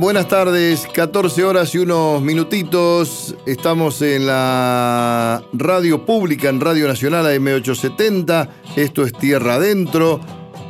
Buenas 0.00 0.28
tardes. 0.28 0.86
14 0.94 1.44
horas 1.44 1.74
y 1.74 1.78
unos 1.78 2.22
minutitos. 2.22 3.34
Estamos 3.46 4.00
en 4.00 4.28
la 4.28 5.42
radio 5.52 6.06
pública, 6.06 6.48
en 6.48 6.60
Radio 6.60 6.86
Nacional 6.86 7.26
AM870. 7.26 8.48
Esto 8.76 9.02
es 9.02 9.12
Tierra 9.12 9.54
Adentro. 9.54 10.20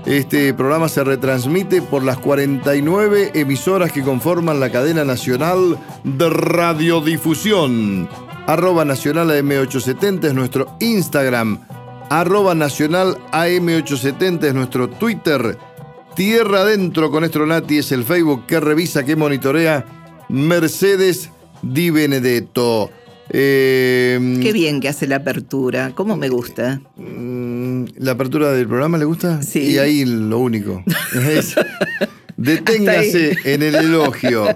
Este 0.06 0.54
programa 0.54 0.88
se 0.88 1.04
retransmite 1.04 1.82
por 1.82 2.04
las 2.04 2.16
49 2.16 3.32
emisoras 3.34 3.92
que 3.92 4.02
conforman 4.02 4.60
la 4.60 4.72
cadena 4.72 5.04
nacional 5.04 5.78
de 6.04 6.30
radiodifusión. 6.30 8.08
Arroba 8.46 8.86
Nacional 8.86 9.28
AM870 9.28 10.24
es 10.24 10.34
nuestro 10.34 10.74
Instagram. 10.80 11.60
Arroba 12.08 12.54
Nacional 12.54 13.18
AM870 13.32 14.44
es 14.44 14.54
nuestro 14.54 14.88
Twitter. 14.88 15.58
Tierra 16.18 16.62
Adentro 16.62 17.12
con 17.12 17.22
Estronati 17.22 17.78
es 17.78 17.92
el 17.92 18.02
Facebook 18.02 18.44
que 18.46 18.58
revisa, 18.58 19.04
que 19.04 19.14
monitorea 19.14 19.86
Mercedes 20.28 21.30
Di 21.62 21.90
Benedetto. 21.90 22.90
Eh, 23.30 24.40
Qué 24.42 24.52
bien 24.52 24.80
que 24.80 24.88
hace 24.88 25.06
la 25.06 25.14
apertura, 25.14 25.92
cómo 25.94 26.16
me 26.16 26.28
gusta. 26.28 26.80
Mm, 26.96 27.84
¿La 27.98 28.10
apertura 28.10 28.50
del 28.50 28.66
programa 28.66 28.98
le 28.98 29.04
gusta? 29.04 29.44
Sí. 29.44 29.60
Y 29.60 29.78
ahí 29.78 30.04
lo 30.04 30.40
único. 30.40 30.82
Deténgase 32.36 33.36
en 33.44 33.62
el 33.62 33.76
elogio. 33.76 34.48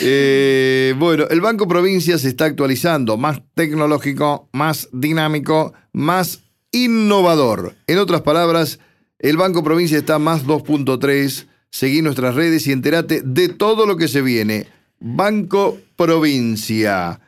Eh, 0.00 0.92
bueno, 0.98 1.28
el 1.30 1.40
Banco 1.40 1.68
Provincia 1.68 2.18
se 2.18 2.26
está 2.26 2.46
actualizando, 2.46 3.16
más 3.16 3.40
tecnológico, 3.54 4.48
más 4.52 4.88
dinámico, 4.92 5.72
más 5.92 6.40
innovador. 6.72 7.76
En 7.86 7.98
otras 7.98 8.22
palabras, 8.22 8.80
el 9.20 9.36
Banco 9.36 9.62
Provincia 9.62 9.98
está 9.98 10.18
más 10.18 10.46
2.3. 10.46 11.46
Seguí 11.70 12.02
nuestras 12.02 12.34
redes 12.34 12.66
y 12.66 12.72
entérate 12.72 13.22
de 13.22 13.48
todo 13.48 13.86
lo 13.86 13.96
que 13.96 14.08
se 14.08 14.22
viene. 14.22 14.66
Banco 14.98 15.78
Provincia. 15.94 17.20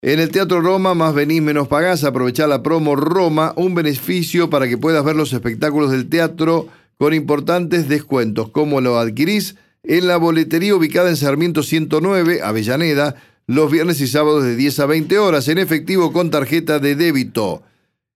En 0.00 0.18
el 0.18 0.30
Teatro 0.30 0.60
Roma, 0.60 0.94
más 0.94 1.14
venís, 1.14 1.42
menos 1.42 1.68
pagás. 1.68 2.04
Aprovechá 2.04 2.46
la 2.46 2.62
promo 2.62 2.96
Roma, 2.96 3.52
un 3.56 3.74
beneficio 3.74 4.50
para 4.50 4.68
que 4.68 4.78
puedas 4.78 5.04
ver 5.04 5.16
los 5.16 5.32
espectáculos 5.32 5.90
del 5.90 6.08
teatro 6.08 6.68
con 6.96 7.12
importantes 7.12 7.88
descuentos. 7.88 8.48
¿Cómo 8.50 8.80
lo 8.80 8.98
adquirís? 8.98 9.56
En 9.82 10.06
la 10.06 10.16
boletería 10.16 10.76
ubicada 10.76 11.10
en 11.10 11.16
Sarmiento 11.16 11.64
109, 11.64 12.40
Avellaneda, 12.42 13.16
los 13.48 13.70
viernes 13.70 14.00
y 14.00 14.06
sábados 14.06 14.44
de 14.44 14.54
10 14.54 14.78
a 14.78 14.86
20 14.86 15.18
horas, 15.18 15.48
en 15.48 15.58
efectivo 15.58 16.12
con 16.12 16.30
tarjeta 16.30 16.78
de 16.78 16.94
débito. 16.94 17.62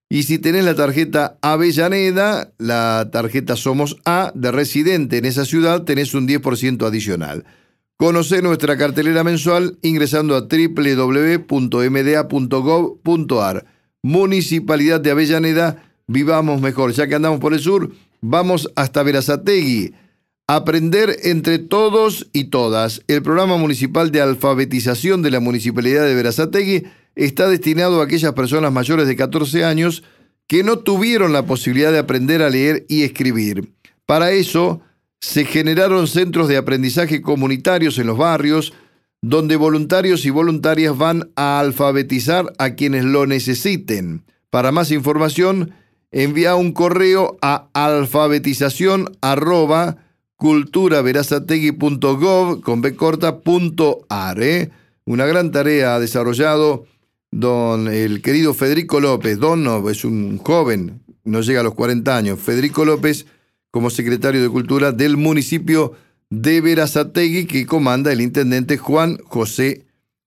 Y 0.08 0.22
si 0.22 0.38
tenés 0.38 0.64
la 0.64 0.76
tarjeta 0.76 1.36
Avellaneda, 1.42 2.52
la 2.58 3.08
tarjeta 3.10 3.56
Somos 3.56 3.96
A 4.04 4.30
de 4.34 4.52
residente 4.52 5.18
en 5.18 5.24
esa 5.24 5.44
ciudad, 5.44 5.82
tenés 5.82 6.14
un 6.14 6.28
10% 6.28 6.86
adicional. 6.86 7.44
Conoce 7.96 8.40
nuestra 8.42 8.76
cartelera 8.76 9.24
mensual 9.24 9.78
ingresando 9.82 10.36
a 10.36 10.42
www.mda.gov.ar. 10.42 11.46
Municipalidad 14.02 15.00
de 15.00 15.10
Avellaneda, 15.10 15.82
vivamos 16.06 16.60
mejor. 16.60 16.92
Ya 16.92 17.08
que 17.08 17.16
andamos 17.16 17.40
por 17.40 17.54
el 17.54 17.60
sur, 17.60 17.90
vamos 18.20 18.70
hasta 18.76 19.02
Verazategui. 19.02 19.94
Aprender 20.46 21.16
entre 21.24 21.58
todos 21.58 22.28
y 22.32 22.44
todas. 22.44 23.02
El 23.08 23.22
programa 23.22 23.56
municipal 23.56 24.12
de 24.12 24.20
alfabetización 24.20 25.22
de 25.22 25.32
la 25.32 25.40
Municipalidad 25.40 26.04
de 26.04 26.14
Verazategui 26.14 26.84
está 27.16 27.48
destinado 27.48 28.00
a 28.00 28.04
aquellas 28.04 28.34
personas 28.34 28.72
mayores 28.72 29.08
de 29.08 29.16
14 29.16 29.64
años 29.64 30.04
que 30.46 30.62
no 30.62 30.78
tuvieron 30.78 31.32
la 31.32 31.46
posibilidad 31.46 31.90
de 31.90 31.98
aprender 31.98 32.42
a 32.42 32.50
leer 32.50 32.86
y 32.88 33.02
escribir. 33.02 33.72
Para 34.04 34.30
eso 34.30 34.80
se 35.18 35.44
generaron 35.44 36.06
centros 36.06 36.46
de 36.46 36.56
aprendizaje 36.56 37.22
comunitarios 37.22 37.98
en 37.98 38.06
los 38.06 38.18
barrios, 38.18 38.74
donde 39.22 39.56
voluntarios 39.56 40.24
y 40.24 40.30
voluntarias 40.30 40.96
van 40.96 41.30
a 41.34 41.58
alfabetizar 41.58 42.52
a 42.58 42.74
quienes 42.74 43.04
lo 43.04 43.26
necesiten. 43.26 44.24
Para 44.50 44.70
más 44.70 44.92
información, 44.92 45.72
envía 46.12 46.54
un 46.54 46.72
correo 46.72 47.38
a 47.42 47.68
alfabetización 47.72 49.16
con 50.36 50.70
b 52.82 52.96
¿eh? 54.38 54.70
Una 55.04 55.26
gran 55.26 55.50
tarea 55.50 55.94
ha 55.94 56.00
desarrollado 56.00 56.86
don 57.38 57.88
el 57.88 58.22
querido 58.22 58.54
Federico 58.54 58.98
López, 58.98 59.38
don 59.38 59.62
no, 59.62 59.90
es 59.90 60.04
un 60.04 60.38
joven, 60.38 61.02
no 61.24 61.42
llega 61.42 61.60
a 61.60 61.64
los 61.64 61.74
40 61.74 62.16
años, 62.16 62.40
Federico 62.40 62.84
López 62.86 63.26
como 63.70 63.90
secretario 63.90 64.42
de 64.42 64.48
Cultura 64.48 64.90
del 64.90 65.18
municipio 65.18 65.92
de 66.30 66.62
Verazategui 66.62 67.44
que 67.44 67.66
comanda 67.66 68.10
el 68.10 68.22
intendente 68.22 68.78
Juan 68.78 69.18
José 69.24 69.84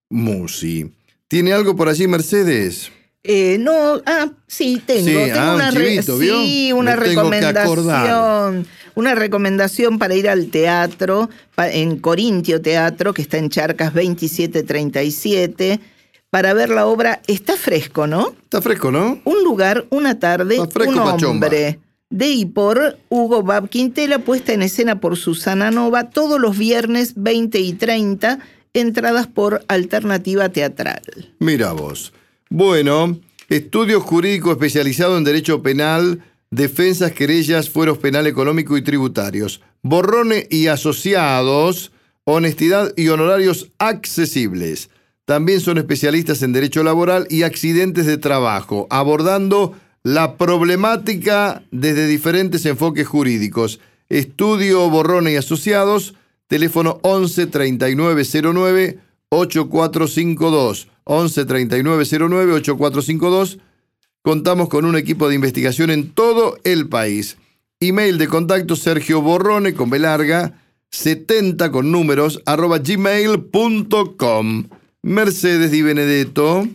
Musi. 0.09 0.94
¿Tiene 1.28 1.52
algo 1.52 1.75
por 1.75 1.90
allí, 1.90 2.08
Mercedes? 2.08 2.92
Eh, 3.24 3.58
no, 3.59 4.02
ah, 4.06 4.30
sí, 4.48 4.81
tengo. 4.86 5.06
tengo 5.06 5.34
ah, 5.36 5.56
una, 5.56 5.72
sí, 5.72 6.72
una 6.74 6.96
recomendación. 6.96 8.68
Una 8.96 9.16
recomendación 9.16 9.98
para 9.98 10.14
ir 10.14 10.30
al 10.30 10.52
teatro, 10.52 11.30
en 11.58 11.98
Corintio 12.00 12.62
Teatro, 12.62 13.14
que 13.14 13.22
está 13.22 13.38
en 13.38 13.50
Charcas 13.50 13.94
2737 13.94 15.80
para 16.29 16.53
ver 16.53 16.69
la 16.69 16.85
obra 16.85 17.22
Está 17.28 17.57
fresco, 17.57 18.07
¿no? 18.07 18.34
Está 18.44 18.62
fresco, 18.62 18.91
¿no? 18.91 19.19
Un 19.23 19.44
lugar, 19.44 19.85
una 19.90 20.19
tarde, 20.19 20.59
un 20.59 21.00
hombre. 21.23 21.79
De 22.09 22.28
y 22.28 22.45
por 22.45 22.97
Hugo 23.09 23.44
Bab 23.44 23.69
Quintela, 23.69 24.19
puesta 24.19 24.51
en 24.53 24.63
escena 24.63 25.00
por 25.00 25.16
Susana 25.16 25.69
Nova, 25.69 26.09
todos 26.09 26.39
los 26.39 26.57
viernes 26.57 27.13
20 27.16 27.59
y 27.59 27.73
30, 27.73 28.39
entradas 28.73 29.28
por 29.28 29.63
Alternativa 29.68 30.50
Teatral. 30.50 31.35
Mira 31.38 31.72
vos. 31.73 32.12
Bueno, 32.50 33.19
estudio 33.47 34.01
jurídico 34.01 34.51
especializado 34.51 35.19
en 35.19 35.23
Derecho 35.23 35.62
Penal, 35.62 36.23
defensas, 36.50 37.12
querellas, 37.12 37.69
fueros 37.69 38.00
penal, 38.00 38.25
económico 38.25 38.75
y 38.75 38.81
tributarios. 38.81 39.62
Borrone 39.84 40.47
y 40.50 40.66
asociados, 40.66 41.91
honestidad 42.23 42.91
y 42.97 43.09
honorarios 43.09 43.69
accesibles. 43.78 44.89
También 45.29 45.62
son 45.62 45.78
especialistas 45.78 46.41
en 46.41 46.53
derecho 46.53 46.81
laboral 46.81 47.28
y 47.29 47.44
accidentes 47.44 48.07
de 48.07 48.17
trabajo, 48.17 48.88
abordando 48.90 49.75
la 50.01 50.38
problemática 50.38 51.62
desde 51.69 52.07
diferentes 52.07 52.66
enfoques 52.66 53.07
jurídicos. 53.07 53.79
Estudio 54.09 54.89
Borrone 54.89 55.34
y 55.34 55.35
Asociados, 55.35 56.16
teléfono 56.47 56.97
11 57.03 57.45
3909 57.45 58.97
8452. 59.29 60.88
11 61.03 61.45
3909 61.45 62.53
8452. 62.53 63.59
Contamos 64.23 64.68
con 64.68 64.84
un 64.84 64.95
equipo 64.95 65.29
de 65.29 65.35
investigación 65.35 65.91
en 65.91 66.09
todo 66.09 66.57
el 66.63 66.89
país. 66.89 67.38
Email 67.79 68.18
de 68.18 68.28
contacto 68.28 68.75
Sergio 68.75 69.22
Borrone 69.22 69.75
con 69.75 69.91
B 69.91 70.00
larga 70.00 70.59
70 70.89 71.69
con 71.69 71.92
números 71.92 72.42
arroba 72.48 72.80
gmail.com. 72.80 74.63
Mercedes 75.01 75.72
Di 75.72 75.81
Benedetto, 75.81 76.68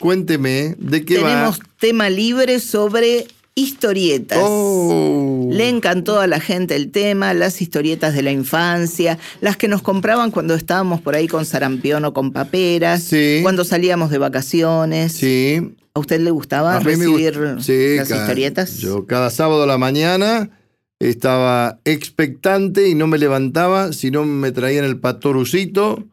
cuénteme 0.00 0.74
de 0.78 1.04
qué 1.04 1.18
va. 1.18 1.28
Tenemos 1.28 1.60
tema 1.78 2.08
libre 2.08 2.60
sobre 2.60 3.26
historietas. 3.54 4.38
Oh. 4.40 5.48
Le 5.52 5.68
encantó 5.68 6.20
a 6.20 6.26
la 6.26 6.40
gente 6.40 6.76
el 6.76 6.90
tema, 6.90 7.34
las 7.34 7.60
historietas 7.60 8.14
de 8.14 8.22
la 8.22 8.32
infancia, 8.32 9.18
las 9.42 9.58
que 9.58 9.68
nos 9.68 9.82
compraban 9.82 10.30
cuando 10.30 10.54
estábamos 10.54 11.02
por 11.02 11.14
ahí 11.14 11.28
con 11.28 11.44
sarampión 11.44 12.06
o 12.06 12.14
con 12.14 12.32
paperas, 12.32 13.10
cuando 13.42 13.64
salíamos 13.64 14.10
de 14.10 14.18
vacaciones. 14.18 15.12
Sí. 15.12 15.74
¿A 15.92 16.00
usted 16.00 16.20
le 16.20 16.30
gustaba 16.30 16.78
recibir 16.80 17.36
las 17.36 17.68
historietas? 18.10 18.78
Yo 18.78 19.06
cada 19.06 19.30
sábado 19.30 19.62
a 19.62 19.66
la 19.66 19.78
mañana 19.78 20.50
estaba 21.00 21.80
expectante 21.84 22.88
y 22.88 22.94
no 22.94 23.06
me 23.06 23.18
levantaba 23.18 23.92
si 23.92 24.10
no 24.10 24.24
me 24.24 24.52
traían 24.52 24.86
el 24.86 24.98
patorucito 24.98 26.04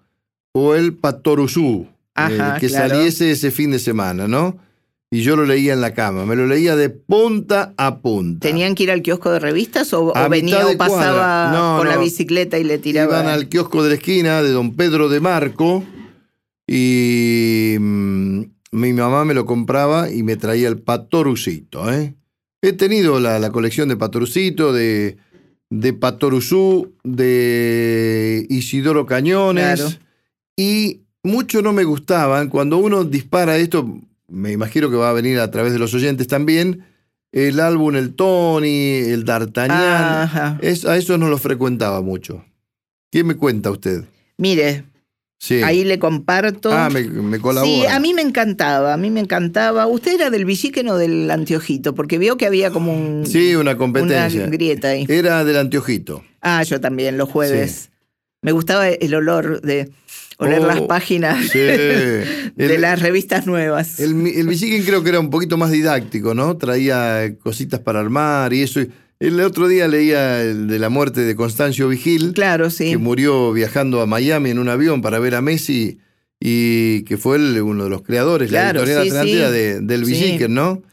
o 0.53 0.75
el 0.75 0.93
Patoruzú, 0.93 1.87
eh, 2.15 2.39
que 2.59 2.69
saliese 2.69 3.31
ese 3.31 3.51
fin 3.51 3.71
de 3.71 3.79
semana, 3.79 4.27
¿no? 4.27 4.57
Y 5.11 5.21
yo 5.21 5.35
lo 5.35 5.45
leía 5.45 5.73
en 5.73 5.81
la 5.81 5.93
cama, 5.93 6.25
me 6.25 6.35
lo 6.35 6.47
leía 6.47 6.75
de 6.75 6.89
punta 6.89 7.73
a 7.77 7.99
punta. 7.99 8.47
¿Tenían 8.47 8.73
que 8.73 8.83
ir 8.83 8.91
al 8.91 9.03
kiosco 9.03 9.31
de 9.31 9.39
revistas 9.39 9.93
o, 9.93 10.11
venía 10.29 10.65
o 10.65 10.77
pasaba 10.77 11.77
con 11.77 11.87
la 11.87 11.97
bicicleta 11.97 12.57
y 12.57 12.63
le 12.63 12.79
tiraban? 12.79 13.21
Iban 13.21 13.33
al 13.33 13.47
kiosco 13.47 13.83
de 13.83 13.89
la 13.89 13.95
esquina 13.95 14.41
de 14.41 14.49
don 14.49 14.75
Pedro 14.75 15.09
de 15.09 15.19
Marco 15.19 15.83
y 16.67 17.75
mm, 17.79 18.41
mi 18.71 18.93
mamá 18.93 19.23
me 19.25 19.35
lo 19.35 19.45
compraba 19.45 20.09
y 20.09 20.23
me 20.23 20.35
traía 20.35 20.67
el 20.67 20.79
Patorucito, 20.79 21.91
¿eh? 21.91 22.15
He 22.63 22.73
tenido 22.73 23.19
la, 23.19 23.51
colección 23.51 23.89
de 23.89 23.97
Patorucito, 23.97 24.71
de, 24.71 25.17
de 25.69 25.93
Patoruzú, 25.93 26.93
de 27.03 28.47
Isidoro 28.49 29.05
Cañones 29.05 29.99
y 30.55 31.01
mucho 31.23 31.61
no 31.61 31.73
me 31.73 31.83
gustaban. 31.83 32.49
Cuando 32.49 32.77
uno 32.77 33.03
dispara 33.03 33.57
esto, 33.57 33.99
me 34.27 34.51
imagino 34.51 34.89
que 34.89 34.95
va 34.95 35.09
a 35.09 35.13
venir 35.13 35.39
a 35.39 35.51
través 35.51 35.73
de 35.73 35.79
los 35.79 35.93
oyentes 35.93 36.27
también, 36.27 36.85
el 37.31 37.59
álbum 37.59 37.95
El 37.95 38.13
Tony, 38.13 38.97
el 38.97 39.25
D'Artagnan, 39.25 40.29
a 40.31 40.59
eso 40.61 41.17
no 41.17 41.29
lo 41.29 41.37
frecuentaba 41.37 42.01
mucho. 42.01 42.43
¿Qué 43.11 43.23
me 43.23 43.35
cuenta 43.35 43.71
usted? 43.71 44.05
Mire, 44.37 44.85
Ahí 45.63 45.83
le 45.83 45.99
comparto. 45.99 46.71
Ah, 46.71 46.89
me, 46.89 47.03
me, 47.03 47.39
colabora. 47.39 47.69
Sí, 47.69 47.85
a 47.85 47.99
mí 47.99 48.13
me 48.13 48.21
encantaba, 48.21 48.93
a 48.93 48.97
mí 48.97 49.09
me 49.09 49.19
encantaba. 49.19 49.87
¿Usted 49.87 50.15
era 50.15 50.29
del 50.29 50.45
Villiquen 50.45 50.87
o 50.87 50.97
del 50.97 51.29
Anteojito? 51.29 51.93
Porque 51.95 52.17
vio 52.17 52.37
que 52.37 52.45
había 52.45 52.71
como 52.71 52.93
un... 52.93 53.25
Sí, 53.25 53.55
una 53.55 53.77
competencia. 53.77 54.41
Una 54.41 54.49
grieta 54.49 54.89
ahí. 54.89 55.05
Era 55.09 55.43
del 55.43 55.57
Anteojito. 55.57 56.23
Ah, 56.41 56.63
yo 56.63 56.79
también, 56.79 57.17
los 57.17 57.29
jueves. 57.29 57.89
Me 58.41 58.51
gustaba 58.51 58.87
el 58.87 59.15
olor 59.15 59.61
de 59.61 59.91
oler 60.37 60.61
las 60.61 60.81
oh, 60.81 60.87
páginas 60.87 61.51
de 61.53 62.77
las 62.79 63.01
revistas 63.01 63.45
nuevas. 63.47 63.99
El, 63.99 64.27
el 64.27 64.85
creo 64.85 65.03
que 65.03 65.09
era 65.09 65.19
un 65.19 65.29
poquito 65.29 65.57
más 65.57 65.71
didáctico, 65.71 66.33
¿no? 66.33 66.57
Traía 66.57 67.35
cositas 67.39 67.79
para 67.79 67.99
armar 67.99 68.53
y 68.53 68.61
eso. 68.61 68.81
El 69.19 69.39
otro 69.39 69.67
día 69.67 69.87
leía 69.87 70.41
el 70.41 70.67
de 70.67 70.79
la 70.79 70.89
muerte 70.89 71.21
de 71.21 71.35
Constancio 71.35 71.87
Vigil. 71.87 72.33
Claro, 72.33 72.69
sí. 72.69 72.91
Que 72.91 72.97
murió 72.97 73.53
viajando 73.53 74.01
a 74.01 74.05
Miami 74.05 74.49
en 74.49 74.59
un 74.59 74.67
avión 74.67 75.01
para 75.01 75.19
ver 75.19 75.35
a 75.35 75.41
Messi 75.41 75.99
y 76.45 77.03
que 77.03 77.17
fue 77.17 77.37
uno 77.61 77.85
de 77.85 77.89
los 77.89 78.01
creadores, 78.01 78.51
la 78.51 78.71
editorial 78.71 79.51
de, 79.53 79.79
del 79.79 80.03
Villiquen, 80.03 80.53
¿no? 80.53 80.83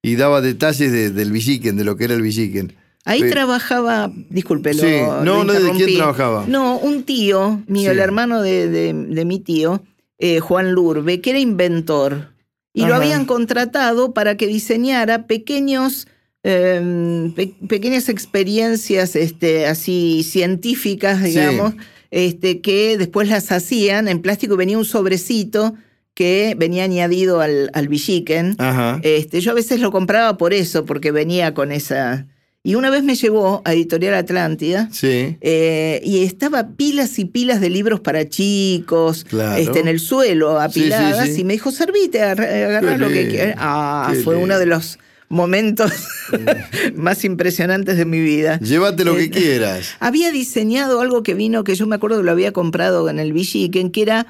Y 0.00 0.16
daba 0.16 0.40
detalles 0.40 1.14
del 1.14 1.30
Villiquen, 1.30 1.76
de 1.76 1.84
lo 1.84 1.96
que 1.96 2.04
era 2.04 2.14
el 2.14 2.22
Villiquen. 2.22 2.74
Ahí 3.04 3.28
trabajaba, 3.28 4.10
disculpe, 4.30 4.72
sí. 4.72 4.96
no, 5.22 5.44
no, 5.44 5.52
¿de 5.52 5.70
quién 5.72 5.96
trabajaba? 5.96 6.44
No, 6.48 6.78
un 6.78 7.04
tío 7.04 7.62
mío, 7.66 7.90
el 7.90 7.98
hermano 7.98 8.40
de, 8.40 9.24
mi 9.26 9.40
tío, 9.40 9.82
eh, 10.18 10.40
Juan 10.40 10.72
Lurbe, 10.72 11.20
que 11.20 11.30
era 11.30 11.38
inventor. 11.38 12.32
Y 12.72 12.86
lo 12.86 12.94
habían 12.94 13.24
contratado 13.24 14.14
para 14.14 14.36
que 14.36 14.46
diseñara 14.46 15.26
pequeños 15.26 16.08
Em, 16.46 17.32
pequeñas 17.66 18.10
experiencias 18.10 19.16
este, 19.16 19.66
así 19.66 20.22
científicas, 20.22 21.22
digamos, 21.22 21.72
este, 22.10 22.60
que 22.60 22.98
después 22.98 23.30
las 23.30 23.50
hacían 23.50 24.08
en 24.08 24.20
plástico. 24.20 24.54
Venía 24.54 24.76
un 24.76 24.84
sobrecito 24.84 25.72
que 26.12 26.54
venía 26.58 26.84
añadido 26.84 27.40
al, 27.40 27.70
al 27.72 27.88
Este, 29.02 29.40
yo 29.40 29.52
a 29.52 29.54
veces 29.54 29.80
lo 29.80 29.90
compraba 29.90 30.36
por 30.36 30.52
eso, 30.52 30.84
porque 30.84 31.10
venía 31.10 31.54
con 31.54 31.72
esa... 31.72 32.26
Y 32.66 32.76
una 32.76 32.88
vez 32.88 33.04
me 33.04 33.14
llevó 33.14 33.60
a 33.66 33.74
Editorial 33.74 34.14
Atlántida 34.14 34.88
sí. 34.90 35.36
Eh, 35.42 36.00
y 36.02 36.24
estaba 36.24 36.68
pilas 36.68 37.18
y 37.18 37.26
pilas 37.26 37.60
de 37.60 37.68
libros 37.68 38.00
para 38.00 38.26
chicos 38.26 39.26
este, 39.58 39.80
en 39.80 39.86
el 39.86 40.00
suelo, 40.00 40.58
apiladas, 40.58 41.36
y 41.38 41.44
me 41.44 41.52
dijo, 41.52 41.70
servite, 41.70 42.22
agarrar 42.22 42.98
lo 42.98 43.08
que 43.08 43.28
quieras. 43.28 43.56
Ah, 43.58 44.14
fue 44.24 44.36
uno 44.36 44.58
de 44.58 44.64
los 44.64 44.98
momentos 45.28 45.92
más 46.94 47.26
impresionantes 47.26 47.98
de 47.98 48.06
mi 48.06 48.20
vida. 48.20 48.58
Llévate 48.60 49.04
lo 49.04 49.14
que 49.14 49.24
este, 49.24 49.40
quieras. 49.42 49.96
Había 50.00 50.30
diseñado 50.30 51.02
algo 51.02 51.22
que 51.22 51.34
vino, 51.34 51.64
que 51.64 51.74
yo 51.74 51.86
me 51.86 51.96
acuerdo 51.96 52.16
que 52.16 52.24
lo 52.24 52.30
había 52.30 52.52
comprado 52.52 53.10
en 53.10 53.18
el 53.18 53.34
Villiquen, 53.34 53.90
que 53.90 54.00
era, 54.00 54.26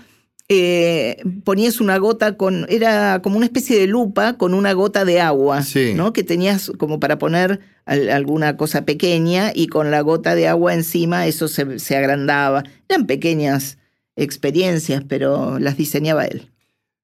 eh, 0.48 1.22
ponías 1.44 1.80
una 1.80 1.96
gota 1.98 2.36
con, 2.36 2.66
era 2.68 3.20
como 3.22 3.36
una 3.36 3.46
especie 3.46 3.78
de 3.78 3.86
lupa 3.86 4.36
con 4.36 4.52
una 4.52 4.72
gota 4.72 5.04
de 5.04 5.20
agua, 5.20 5.62
¿no? 5.94 6.12
Que 6.12 6.22
tenías 6.22 6.70
como 6.78 7.00
para 7.00 7.18
poner 7.18 7.60
alguna 7.86 8.56
cosa 8.56 8.84
pequeña 8.84 9.52
y 9.54 9.68
con 9.68 9.90
la 9.90 10.00
gota 10.00 10.34
de 10.34 10.48
agua 10.48 10.74
encima 10.74 11.26
eso 11.26 11.48
se, 11.48 11.78
se 11.78 11.96
agrandaba. 11.96 12.64
Eran 12.88 13.06
pequeñas 13.06 13.78
experiencias, 14.16 15.02
pero 15.08 15.58
las 15.58 15.76
diseñaba 15.76 16.24
él. 16.26 16.50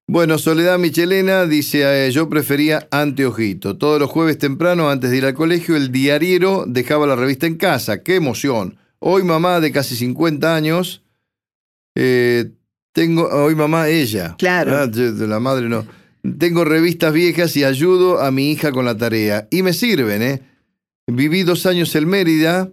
Bueno, 0.07 0.37
Soledad 0.37 0.77
Michelena 0.77 1.45
dice, 1.45 2.07
eh, 2.07 2.11
yo 2.11 2.27
prefería 2.27 2.87
anteojito. 2.91 3.77
Todos 3.77 3.99
los 3.99 4.09
jueves 4.09 4.37
temprano, 4.37 4.89
antes 4.89 5.09
de 5.09 5.17
ir 5.17 5.25
al 5.25 5.33
colegio, 5.33 5.77
el 5.77 5.91
diariero 5.91 6.65
dejaba 6.67 7.07
la 7.07 7.15
revista 7.15 7.47
en 7.47 7.55
casa. 7.55 8.03
¡Qué 8.03 8.15
emoción! 8.15 8.77
Hoy 8.99 9.23
mamá 9.23 9.61
de 9.61 9.71
casi 9.71 9.95
50 9.95 10.53
años, 10.53 11.03
eh, 11.95 12.51
tengo, 12.93 13.27
hoy 13.27 13.55
mamá 13.55 13.87
ella. 13.87 14.35
Claro. 14.37 14.77
Ah, 14.77 14.89
la 14.93 15.39
madre 15.39 15.69
no. 15.69 15.85
Tengo 16.37 16.65
revistas 16.65 17.13
viejas 17.13 17.55
y 17.57 17.63
ayudo 17.63 18.21
a 18.21 18.31
mi 18.31 18.51
hija 18.51 18.71
con 18.71 18.85
la 18.85 18.95
tarea. 18.95 19.47
Y 19.49 19.63
me 19.63 19.73
sirven, 19.73 20.21
¿eh? 20.21 20.41
Viví 21.07 21.43
dos 21.43 21.65
años 21.65 21.95
en 21.95 22.07
Mérida, 22.07 22.69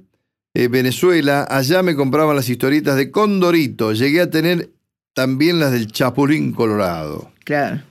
eh, 0.54 0.68
Venezuela. 0.68 1.46
Allá 1.48 1.82
me 1.82 1.94
compraban 1.94 2.36
las 2.36 2.48
historietas 2.48 2.96
de 2.96 3.10
Condorito. 3.10 3.92
Llegué 3.92 4.20
a 4.20 4.30
tener 4.30 4.70
también 5.14 5.60
las 5.60 5.72
del 5.72 5.90
Chapulín 5.90 6.52
Colorado. 6.52 7.32
Claro. 7.44 7.82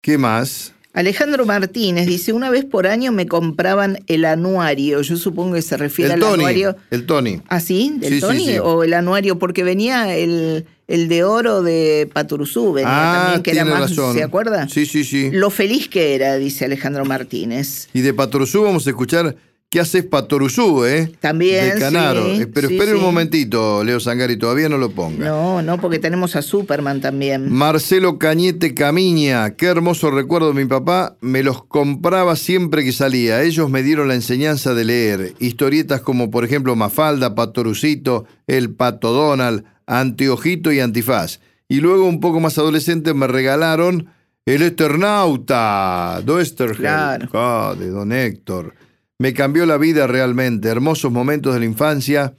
¿Qué 0.00 0.16
más? 0.16 0.72
Alejandro 0.94 1.44
Martínez 1.44 2.06
dice, 2.06 2.32
una 2.32 2.48
vez 2.48 2.64
por 2.64 2.86
año 2.86 3.12
me 3.12 3.26
compraban 3.26 3.98
el 4.06 4.24
anuario. 4.24 5.02
Yo 5.02 5.16
supongo 5.16 5.54
que 5.54 5.62
se 5.62 5.76
refiere 5.76 6.14
al 6.14 6.22
anuario. 6.22 6.74
El 6.90 7.04
Tony. 7.04 7.42
¿Ah, 7.48 7.60
sí? 7.60 7.96
¿Del 7.98 8.18
Tony? 8.20 8.56
¿O 8.58 8.82
el 8.82 8.94
anuario? 8.94 9.38
Porque 9.38 9.62
venía 9.62 10.16
el, 10.16 10.64
el 10.88 11.08
de 11.08 11.24
oro 11.24 11.62
de 11.62 12.08
Paturuzú, 12.12 12.72
venía 12.72 12.90
ah, 12.90 13.22
también, 13.22 13.42
que 13.42 13.50
era 13.50 13.64
más, 13.64 13.92
¿se 13.94 14.22
acuerda? 14.22 14.68
Sí, 14.68 14.86
sí, 14.86 15.04
sí. 15.04 15.30
Lo 15.32 15.50
feliz 15.50 15.88
que 15.88 16.14
era, 16.14 16.36
dice 16.36 16.64
Alejandro 16.64 17.04
Martínez. 17.04 17.88
Y 17.92 18.02
de 18.02 18.14
Paturuzú 18.14 18.62
vamos 18.62 18.86
a 18.86 18.90
escuchar 18.90 19.36
¿Qué 19.68 19.80
haces 19.80 20.04
Patoruzú, 20.04 20.84
eh? 20.84 21.12
También. 21.18 21.74
De 21.74 21.80
Canaro. 21.80 22.24
Pero 22.54 22.68
espere 22.68 22.94
un 22.94 23.02
momentito, 23.02 23.82
Leo 23.82 23.98
Sangari, 23.98 24.36
todavía 24.36 24.68
no 24.68 24.78
lo 24.78 24.90
ponga. 24.90 25.26
No, 25.26 25.60
no, 25.60 25.80
porque 25.80 25.98
tenemos 25.98 26.36
a 26.36 26.42
Superman 26.42 27.00
también. 27.00 27.52
Marcelo 27.52 28.16
Cañete 28.16 28.74
Camiña. 28.74 29.50
Qué 29.56 29.66
hermoso 29.66 30.12
recuerdo 30.12 30.54
mi 30.54 30.66
papá. 30.66 31.16
Me 31.20 31.42
los 31.42 31.64
compraba 31.64 32.36
siempre 32.36 32.84
que 32.84 32.92
salía. 32.92 33.42
Ellos 33.42 33.68
me 33.68 33.82
dieron 33.82 34.06
la 34.06 34.14
enseñanza 34.14 34.72
de 34.72 34.84
leer. 34.84 35.34
Historietas 35.40 36.00
como, 36.00 36.30
por 36.30 36.44
ejemplo, 36.44 36.76
Mafalda, 36.76 37.34
Patorucito, 37.34 38.24
El 38.46 38.70
Pato 38.70 39.12
Donald, 39.12 39.64
Anteojito 39.86 40.72
y 40.72 40.80
Antifaz. 40.80 41.40
Y 41.68 41.80
luego, 41.80 42.08
un 42.08 42.20
poco 42.20 42.40
más 42.40 42.58
adolescente, 42.58 43.14
me 43.14 43.26
regalaron 43.26 44.08
El 44.44 44.62
Eternauta. 44.62 46.20
Do 46.24 46.38
Claro. 46.76 47.28
Ah, 47.32 47.74
de 47.78 47.88
Don 47.88 48.12
Héctor. 48.12 48.74
Me 49.18 49.32
cambió 49.32 49.64
la 49.66 49.78
vida 49.78 50.06
realmente, 50.06 50.68
hermosos 50.68 51.10
momentos 51.10 51.54
de 51.54 51.60
la 51.60 51.66
infancia. 51.66 52.34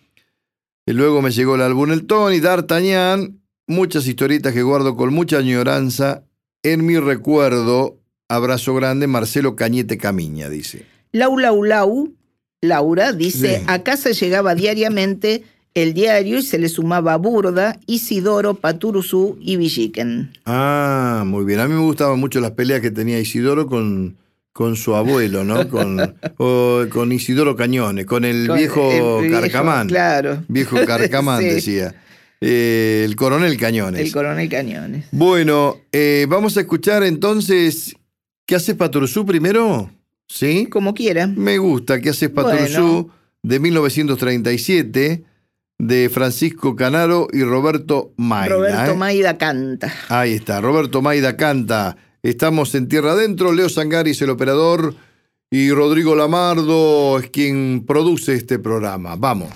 Y 0.85 0.93
luego 0.93 1.21
me 1.21 1.31
llegó 1.31 1.55
el 1.55 1.61
álbum 1.61 1.91
El 1.91 2.05
Tony, 2.05 2.39
D'Artagnan, 2.39 3.41
muchas 3.65 4.07
historietas 4.07 4.53
que 4.53 4.61
guardo 4.61 4.95
con 4.95 5.13
mucha 5.13 5.39
añoranza. 5.39 6.23
En 6.63 6.85
mi 6.85 6.97
recuerdo, 6.97 7.99
abrazo 8.29 8.73
grande, 8.75 9.07
Marcelo 9.07 9.55
Cañete 9.55 9.97
Camiña, 9.97 10.49
dice. 10.49 10.85
Lau, 11.11 11.37
lau, 11.37 11.63
lau, 11.63 12.13
Laura 12.61 13.13
dice, 13.13 13.63
a 13.67 13.83
casa 13.83 14.11
llegaba 14.11 14.55
diariamente 14.55 15.43
el 15.77 15.93
diario 15.93 16.39
y 16.39 16.41
se 16.41 16.57
le 16.57 16.69
sumaba 16.69 17.15
Burda, 17.17 17.79
Isidoro, 17.85 18.55
Paturuzú 18.55 19.37
y 19.39 19.57
Villiquen. 19.57 20.31
Ah, 20.45 21.23
muy 21.25 21.45
bien. 21.45 21.59
A 21.59 21.67
mí 21.67 21.75
me 21.75 21.81
gustaban 21.81 22.19
mucho 22.19 22.39
las 22.39 22.51
peleas 22.51 22.81
que 22.81 22.89
tenía 22.89 23.19
Isidoro 23.19 23.67
con 23.67 24.17
con 24.57 24.75
su 24.75 24.95
abuelo, 24.95 25.43
¿no? 25.43 25.69
Con, 25.69 26.15
con 26.89 27.11
Isidoro 27.11 27.55
Cañones, 27.55 28.07
con 28.07 28.25
el 28.25 28.49
viejo 28.49 29.21
Carcamán. 29.29 29.87
Claro. 29.87 30.43
Viejo 30.47 30.77
Carcamán, 30.87 31.43
decía. 31.43 31.93
Eh, 32.41 33.03
el 33.05 33.15
coronel 33.15 33.55
Cañones. 33.55 34.01
El 34.01 34.11
coronel 34.11 34.49
Cañones. 34.49 35.05
Bueno, 35.11 35.77
eh, 35.91 36.25
vamos 36.27 36.57
a 36.57 36.61
escuchar 36.61 37.03
entonces. 37.03 37.95
¿Qué 38.47 38.55
haces 38.55 38.73
Patrusú 38.73 39.27
primero? 39.27 39.91
¿Sí? 40.27 40.65
Como 40.65 40.95
quiera. 40.95 41.27
Me 41.27 41.59
gusta. 41.59 42.01
¿Qué 42.01 42.09
haces 42.09 42.29
Patrusú? 42.31 43.11
De 43.43 43.59
1937 43.59 45.23
de 45.79 46.09
Francisco 46.09 46.75
Canaro 46.75 47.27
y 47.31 47.43
Roberto 47.43 48.13
Maida. 48.17 48.55
Roberto 48.55 48.91
¿eh? 48.91 48.95
Maida 48.95 49.37
canta. 49.37 49.93
Ahí 50.09 50.33
está, 50.33 50.61
Roberto 50.61 51.01
Maida 51.01 51.37
canta. 51.37 51.97
Estamos 52.23 52.73
en 52.75 52.87
tierra 52.87 53.11
adentro. 53.11 53.53
Leo 53.53 53.69
Sangari 53.69 54.11
es 54.11 54.21
el 54.21 54.29
operador 54.29 54.95
y 55.49 55.71
Rodrigo 55.71 56.15
Lamardo 56.15 57.19
es 57.19 57.29
quien 57.29 57.85
produce 57.85 58.33
este 58.33 58.59
programa. 58.59 59.15
Vamos. 59.15 59.51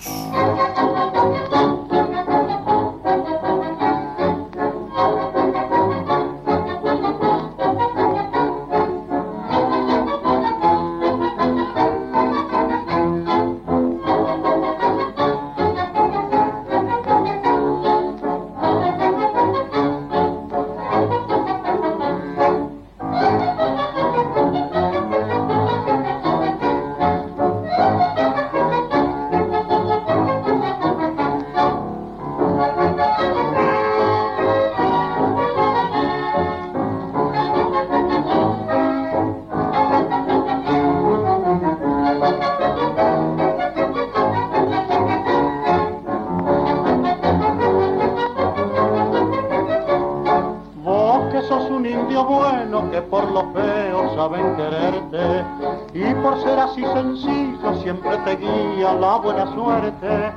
Así 56.72 56.82
sencillo 56.94 57.74
siempre 57.82 58.16
te 58.24 58.36
guía 58.36 58.94
la 58.94 59.16
buena 59.16 59.52
suerte. 59.52 60.32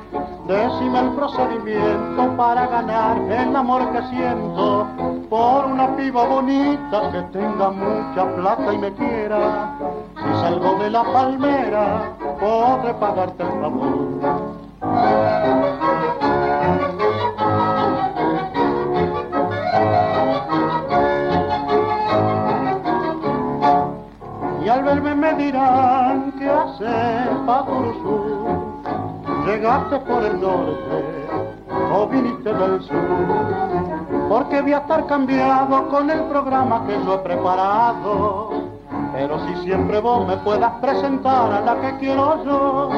Decime 0.46 1.00
el 1.00 1.10
procedimiento 1.12 2.36
para 2.36 2.66
ganar 2.66 3.16
el 3.18 3.56
amor 3.56 3.90
que 3.92 4.02
siento 4.08 4.86
por 5.30 5.64
una 5.64 5.96
piba 5.96 6.24
bonita 6.24 7.10
que 7.10 7.22
tenga 7.38 7.70
mucha 7.70 8.36
plata 8.36 8.74
y 8.74 8.78
me 8.78 8.92
quiera. 8.92 9.78
Si 10.14 10.40
salgo 10.40 10.74
de 10.78 10.90
la 10.90 11.04
palmera, 11.04 12.12
podré 12.38 12.94
pagarte 12.94 13.42
el 13.42 13.48
favor. 13.60 14.35
Dirán 26.78 26.78
qué 26.78 26.86
haces, 26.86 27.38
Paturuzú. 27.46 28.82
Llegaste 29.46 29.98
por 30.00 30.24
el 30.24 30.40
norte 30.40 31.26
o 31.92 32.06
viniste 32.08 32.52
del 32.52 32.82
sur. 32.82 32.96
Porque 34.28 34.60
voy 34.60 34.72
a 34.72 34.78
estar 34.78 35.06
cambiado 35.06 35.88
con 35.88 36.10
el 36.10 36.20
programa 36.24 36.84
que 36.86 36.94
yo 37.04 37.14
he 37.14 37.18
preparado. 37.18 38.50
Pero 39.12 39.38
si 39.46 39.62
siempre 39.62 40.00
vos 40.00 40.26
me 40.26 40.36
puedas 40.38 40.72
presentar 40.80 41.52
a 41.52 41.60
la 41.60 41.80
que 41.80 41.98
quiero 41.98 42.44
yo. 42.44 42.90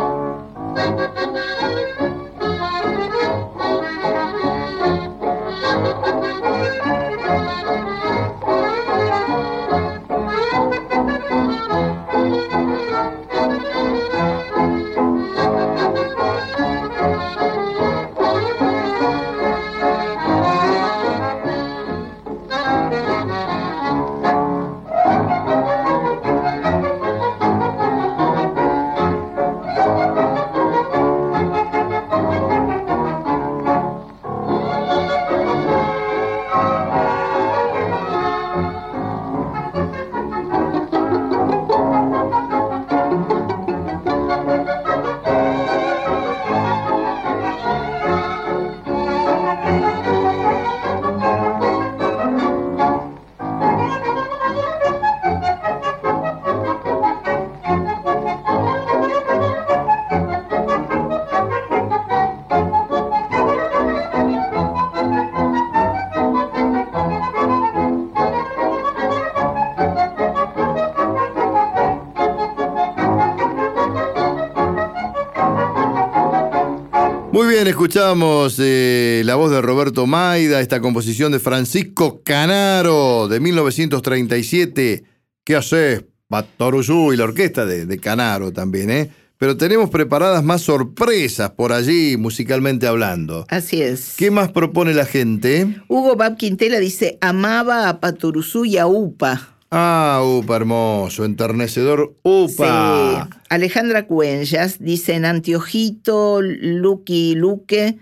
Escuchamos 77.79 78.57
eh, 78.59 79.23
la 79.25 79.37
voz 79.37 79.53
de 79.53 79.63
Roberto 79.63 80.05
Maida, 80.05 80.61
esta 80.61 80.81
composición 80.81 81.31
de 81.31 81.39
Francisco 81.39 82.23
Canaro 82.25 83.29
de 83.29 83.39
1937. 83.39 85.05
¿Qué 85.45 85.55
haces? 85.55 86.03
Patoruzú 86.27 87.13
y 87.13 87.17
la 87.17 87.23
orquesta 87.23 87.67
de, 87.67 87.99
Canaro 88.01 88.53
también, 88.53 88.91
¿eh? 88.91 89.11
Pero 89.37 89.57
tenemos 89.57 89.91
preparadas 89.91 90.43
más 90.43 90.63
sorpresas 90.63 91.51
por 91.53 91.73
allí, 91.73 92.17
musicalmente 92.17 92.89
hablando. 92.89 93.47
Así 93.49 93.81
es. 93.81 94.15
¿Qué 94.17 94.33
más 94.33 94.51
propone 94.51 94.93
la 94.93 95.07
gente? 95.07 95.77
Hugo 95.87 96.17
Bab 96.17 96.37
Quintela 96.37 96.81
dice, 96.81 97.17
amaba 97.21 97.89
a 97.89 98.01
Patoruzú 98.01 98.65
y 98.65 98.77
a 98.77 98.89
Upa. 98.89 99.57
Ah, 99.71 100.23
upa, 100.25 100.57
hermoso, 100.57 101.25
enternecedor, 101.27 102.17
upa. 102.23 103.29
Sí. 103.31 103.39
Alejandra 103.51 104.07
Cuenjas 104.07 104.79
dice 104.79 105.15
en 105.15 105.27
Antiojito, 105.27 106.41
Lucky 106.41 107.35
Luque, 107.35 107.99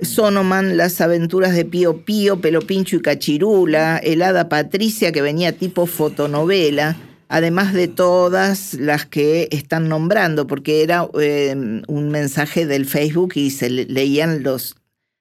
Sonoman, 0.00 0.76
Las 0.76 1.00
aventuras 1.00 1.54
de 1.54 1.64
Pío 1.64 2.04
Pío, 2.04 2.40
Pelo 2.40 2.62
Pincho 2.62 2.96
y 2.96 3.00
Cachirula, 3.00 3.98
Helada 3.98 4.48
Patricia, 4.48 5.12
que 5.12 5.22
venía 5.22 5.52
tipo 5.52 5.86
fotonovela, 5.86 6.96
además 7.28 7.74
de 7.74 7.86
todas 7.86 8.74
las 8.74 9.06
que 9.06 9.48
están 9.52 9.88
nombrando, 9.88 10.48
porque 10.48 10.82
era 10.82 11.08
em, 11.20 11.82
un 11.86 12.08
mensaje 12.10 12.66
del 12.66 12.86
Facebook 12.86 13.34
y 13.36 13.50
se 13.50 13.70
leían 13.70 14.42
los, 14.42 14.76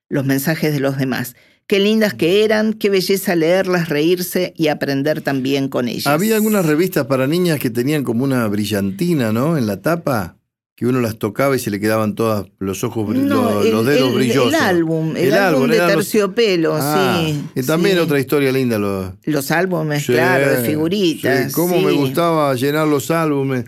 los 0.10 0.25
mensajes 0.25 0.74
de 0.74 0.79
los 0.79 0.98
demás. 0.98 1.36
Qué 1.67 1.81
lindas 1.81 2.13
que 2.13 2.45
eran, 2.45 2.71
qué 2.71 2.89
belleza 2.89 3.36
leerlas, 3.36 3.89
reírse 3.89 4.53
y 4.55 4.69
aprender 4.69 5.21
también 5.21 5.67
con 5.67 5.89
ellas. 5.89 6.07
Había 6.07 6.36
algunas 6.36 6.65
revistas 6.65 7.07
para 7.07 7.27
niñas 7.27 7.59
que 7.59 7.69
tenían 7.69 8.05
como 8.05 8.24
una 8.24 8.47
brillantina, 8.47 9.33
¿no? 9.33 9.57
En 9.57 9.67
la 9.67 9.81
tapa, 9.81 10.38
que 10.77 10.86
uno 10.86 11.01
las 11.01 11.17
tocaba 11.17 11.57
y 11.57 11.59
se 11.59 11.69
le 11.69 11.81
quedaban 11.81 12.15
todos 12.15 12.47
los 12.59 12.86
ojos, 12.86 13.13
los, 13.13 13.86
dedos 13.86 14.13
brillosos. 14.13 14.53
El 14.53 14.59
álbum, 14.62 15.17
el, 15.17 15.33
álbum, 15.33 15.67
de 15.69 15.77
terciopelo, 15.79 16.77
ah, 16.79 17.19
sí. 17.19 17.43
Y 17.53 17.63
también 17.63 18.00
otra 18.00 18.17
historia 18.17 18.50
linda. 18.53 18.77
Los, 18.79 19.15
los 19.24 19.51
álbumes, 19.51 20.05
claro, 20.05 20.50
de 20.50 20.65
figuritas. 20.65 21.47
Sí, 21.47 21.51
cómo 21.51 21.81
me 21.81 21.91
gustaba 21.91 22.55
llenar 22.55 22.88
los 22.88 23.12
álbumes. 23.12 23.65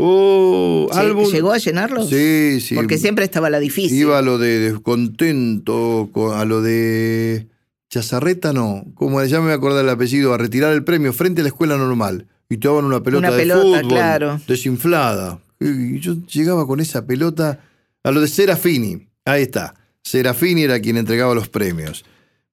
Oh, 0.00 0.88
¿Llegó 1.32 1.50
a 1.50 1.58
llenarlos? 1.58 2.08
Sí, 2.08 2.60
sí. 2.60 2.76
Porque 2.76 2.98
siempre 2.98 3.24
estaba 3.24 3.50
la 3.50 3.58
difícil. 3.58 3.98
Iba 3.98 4.18
a 4.18 4.22
lo 4.22 4.38
de 4.38 4.60
descontento, 4.60 6.08
a 6.36 6.44
lo 6.44 6.62
de 6.62 7.48
Chazarreta, 7.90 8.52
no. 8.52 8.84
Como 8.94 9.22
ya 9.24 9.38
me 9.38 9.46
voy 9.46 9.52
a 9.52 9.56
acordar 9.56 9.82
el 9.82 9.90
apellido, 9.90 10.32
a 10.32 10.38
retirar 10.38 10.72
el 10.72 10.84
premio 10.84 11.12
frente 11.12 11.40
a 11.40 11.42
la 11.42 11.48
escuela 11.48 11.76
normal. 11.76 12.28
Y 12.48 12.58
te 12.58 12.68
daban 12.68 12.84
una 12.84 13.02
pelota, 13.02 13.32
de 13.32 13.44
fútbol 13.44 13.88
claro. 13.88 14.40
desinflada. 14.46 15.40
Y 15.58 15.98
yo 15.98 16.14
llegaba 16.32 16.64
con 16.64 16.78
esa 16.78 17.04
pelota 17.04 17.58
a 18.04 18.12
lo 18.12 18.20
de 18.20 18.28
Serafini. 18.28 19.08
Ahí 19.24 19.42
está. 19.42 19.74
Serafini 20.04 20.62
era 20.62 20.78
quien 20.78 20.96
entregaba 20.96 21.34
los 21.34 21.48
premios. 21.48 22.04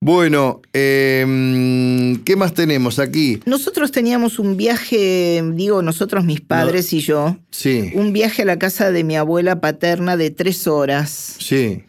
Bueno, 0.05 0.61
em, 0.71 2.23
¿qué 2.23 2.35
más 2.35 2.53
tenemos 2.53 2.99
aquí? 2.99 3.39
Nosotros 3.47 3.91
teníamos 3.91 4.37
un 4.37 4.55
viaje, 4.55 5.43
digo 5.53 5.81
nosotros, 5.81 6.23
mis 6.23 6.41
padres 6.41 6.93
y 6.93 6.99
yo. 6.99 7.37
Sí. 7.49 7.89
Un 7.95 8.13
viaje 8.13 8.43
a 8.43 8.45
la 8.45 8.59
casa 8.59 8.91
de 8.91 9.03
mi 9.03 9.17
abuela 9.17 9.59
paterna 9.61 10.15
de 10.15 10.29
tres 10.29 10.67
horas. 10.67 11.37
Sí. 11.39 11.85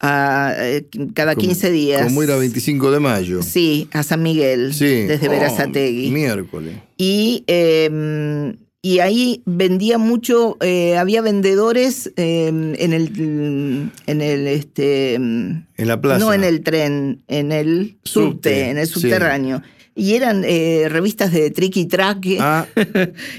A, 0.00 0.52
eh, 0.58 0.88
cada 1.14 1.36
15 1.36 1.70
días. 1.70 2.02
Como 2.06 2.24
era 2.24 2.34
25 2.34 2.90
de 2.90 2.98
mayo. 2.98 3.40
Sí, 3.40 3.86
a 3.92 4.02
San 4.02 4.24
Miguel. 4.24 4.74
Sí. 4.74 5.02
Desde 5.02 5.28
oh, 5.28 5.30
Verazategui. 5.30 6.10
Miércoles. 6.10 6.74
Y 6.98 7.44
em, 7.46 8.56
y 8.82 9.00
ahí 9.00 9.42
vendía 9.44 9.98
mucho, 9.98 10.56
eh, 10.60 10.96
había 10.96 11.20
vendedores 11.20 12.12
em, 12.16 12.74
en 12.78 12.92
el, 12.94 13.90
en 14.06 14.20
el, 14.22 14.46
este, 14.46 15.14
en 15.14 15.66
la 15.76 16.00
plaza. 16.00 16.24
No 16.24 16.32
en 16.32 16.44
el 16.44 16.62
tren, 16.62 17.22
en 17.28 17.52
el 17.52 17.98
subte, 18.04 18.70
en 18.70 18.78
el 18.78 18.86
subterráneo. 18.86 19.62
Y 19.94 20.14
eran 20.14 20.44
eh, 20.46 20.86
revistas 20.88 21.30
de 21.30 21.50
Tricky 21.50 21.86
Track 21.86 22.26
ah. 22.40 22.66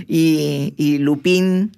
y, 0.08 0.76
y 0.78 1.00
Lupín. 1.00 1.72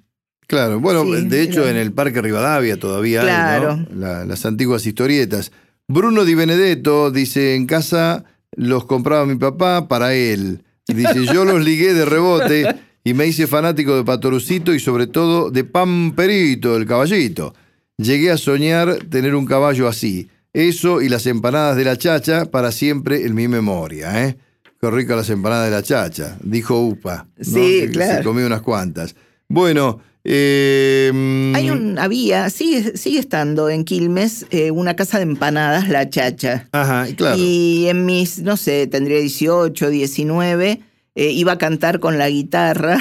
Claro, 0.46 0.78
bueno, 0.78 1.04
de 1.06 1.42
hecho 1.42 1.66
en 1.66 1.76
el 1.76 1.92
Parque 1.92 2.20
Rivadavia 2.20 2.78
todavía 2.78 3.22
hay, 3.22 3.62
¿no? 3.62 3.86
las 4.26 4.44
antiguas 4.44 4.84
historietas. 4.86 5.52
Bruno 5.88 6.26
Di 6.26 6.34
Benedetto 6.34 7.10
dice, 7.10 7.54
en 7.54 7.66
casa 7.66 8.24
los 8.54 8.84
compraba 8.84 9.24
mi 9.24 9.36
papá 9.36 9.88
para 9.88 10.14
él. 10.14 10.62
Dice, 10.86 11.24
yo 11.32 11.46
los 11.46 11.64
ligué 11.64 11.94
de 11.94 12.04
rebote 12.04 12.66
y 13.04 13.12
me 13.12 13.26
hice 13.26 13.46
fanático 13.46 13.94
de 13.94 14.02
Patorucito 14.02 14.74
y 14.74 14.80
sobre 14.80 15.06
todo 15.06 15.50
de 15.50 15.62
Pamperito, 15.64 16.74
el 16.74 16.86
caballito. 16.86 17.54
Llegué 17.98 18.30
a 18.30 18.38
soñar 18.38 18.96
tener 19.10 19.34
un 19.34 19.44
caballo 19.44 19.86
así. 19.86 20.28
Eso 20.54 21.02
y 21.02 21.10
las 21.10 21.26
empanadas 21.26 21.76
de 21.76 21.84
la 21.84 21.98
chacha 21.98 22.46
para 22.46 22.72
siempre 22.72 23.26
en 23.26 23.34
mi 23.34 23.46
memoria, 23.46 24.24
¿eh? 24.26 24.36
Qué 24.80 24.90
rica 24.90 25.16
las 25.16 25.28
empanadas 25.28 25.66
de 25.66 25.76
la 25.76 25.82
chacha, 25.82 26.38
dijo 26.42 26.80
Upa. 26.80 27.26
Sí, 27.40 27.88
claro. 27.92 28.18
Se 28.18 28.24
comió 28.24 28.46
unas 28.46 28.62
cuantas. 28.62 29.14
Bueno, 29.48 30.00
eh, 30.24 31.10
hay 31.54 31.68
un, 31.68 31.98
había, 31.98 32.48
sigue, 32.48 32.96
sigue 32.96 33.18
estando 33.18 33.68
en 33.68 33.84
Quilmes 33.84 34.46
eh, 34.50 34.70
una 34.70 34.96
casa 34.96 35.18
de 35.18 35.24
empanadas, 35.24 35.88
La 35.90 36.08
Chacha. 36.08 36.68
Ajá, 36.72 37.06
claro. 37.14 37.36
Y 37.38 37.86
en 37.88 38.06
mis, 38.06 38.38
no 38.38 38.56
sé, 38.56 38.86
tendría 38.86 39.18
18, 39.20 39.90
19 39.90 40.80
eh, 41.14 41.30
iba 41.30 41.52
a 41.52 41.58
cantar 41.58 42.00
con 42.00 42.18
la 42.18 42.28
guitarra 42.28 42.98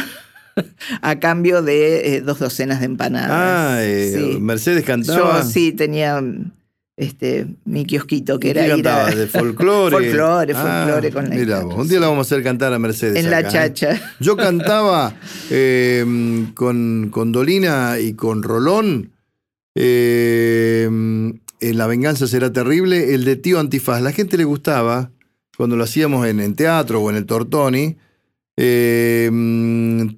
a 1.02 1.20
cambio 1.20 1.64
de 1.64 2.16
eh, 2.16 2.22
dos 2.22 2.40
docenas 2.40 2.80
de 2.80 2.86
empanadas. 2.86 3.32
Ah, 3.32 3.78
eh, 3.82 4.38
Mercedes 4.40 4.84
cantaba. 4.84 5.42
Yo 5.42 5.50
sí 5.50 5.72
tenía 5.72 6.22
este, 6.96 7.48
mi 7.66 7.86
kiosquito 7.86 8.40
que 8.40 8.52
era 8.52 8.78
ir 8.78 8.88
a... 8.88 9.08
de 9.08 9.26
folclore. 9.26 9.96
folclore, 10.12 10.54
ah, 10.56 10.84
folclore 10.86 11.12
con 11.12 11.28
la 11.28 11.36
Mira, 11.36 11.66
un 11.66 11.88
día 11.88 12.00
la 12.00 12.08
vamos 12.08 12.28
a 12.28 12.36
hacer 12.36 12.44
cantar 12.44 12.72
a 12.72 12.78
Mercedes. 12.78 13.24
En 13.24 13.32
la 13.32 13.48
chacha. 13.48 14.00
Yo 14.20 14.38
cantaba 14.38 15.16
con, 16.54 17.10
con 17.10 17.32
Dolina 17.32 17.98
y 18.00 18.14
con 18.14 18.44
Rolón. 18.44 19.12
en 19.74 21.42
La 21.60 21.88
venganza 21.88 22.28
será 22.28 22.54
terrible, 22.54 23.16
el 23.16 23.26
de 23.26 23.38
Tío 23.38 23.60
Antifaz. 23.60 24.04
La 24.04 24.12
gente 24.12 24.38
le 24.38 24.44
gustaba 24.44 25.10
cuando 25.58 25.76
lo 25.76 25.84
hacíamos 25.84 26.26
en, 26.28 26.40
en 26.40 26.56
teatro 26.56 27.02
o 27.02 27.10
en 27.10 27.16
el 27.16 27.26
Tortoni. 27.26 27.98
Eh, 28.56 29.32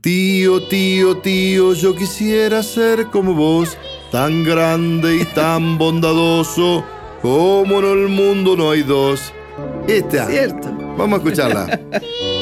tío, 0.01 0.67
tío, 0.67 1.17
tío, 1.17 1.73
yo 1.73 1.95
quisiera 1.95 2.61
ser 2.63 3.07
como 3.07 3.33
vos, 3.33 3.77
tan 4.11 4.43
grande 4.43 5.17
y 5.17 5.25
tan 5.25 5.77
bondadoso, 5.77 6.83
como 7.21 7.79
en 7.79 7.85
el 7.85 8.07
mundo 8.09 8.57
no 8.57 8.71
hay 8.71 8.83
dos. 8.83 9.33
Esta. 9.87 10.27
Cierto. 10.27 10.69
Vamos 10.97 11.19
a 11.19 11.23
escucharla. 11.23 11.79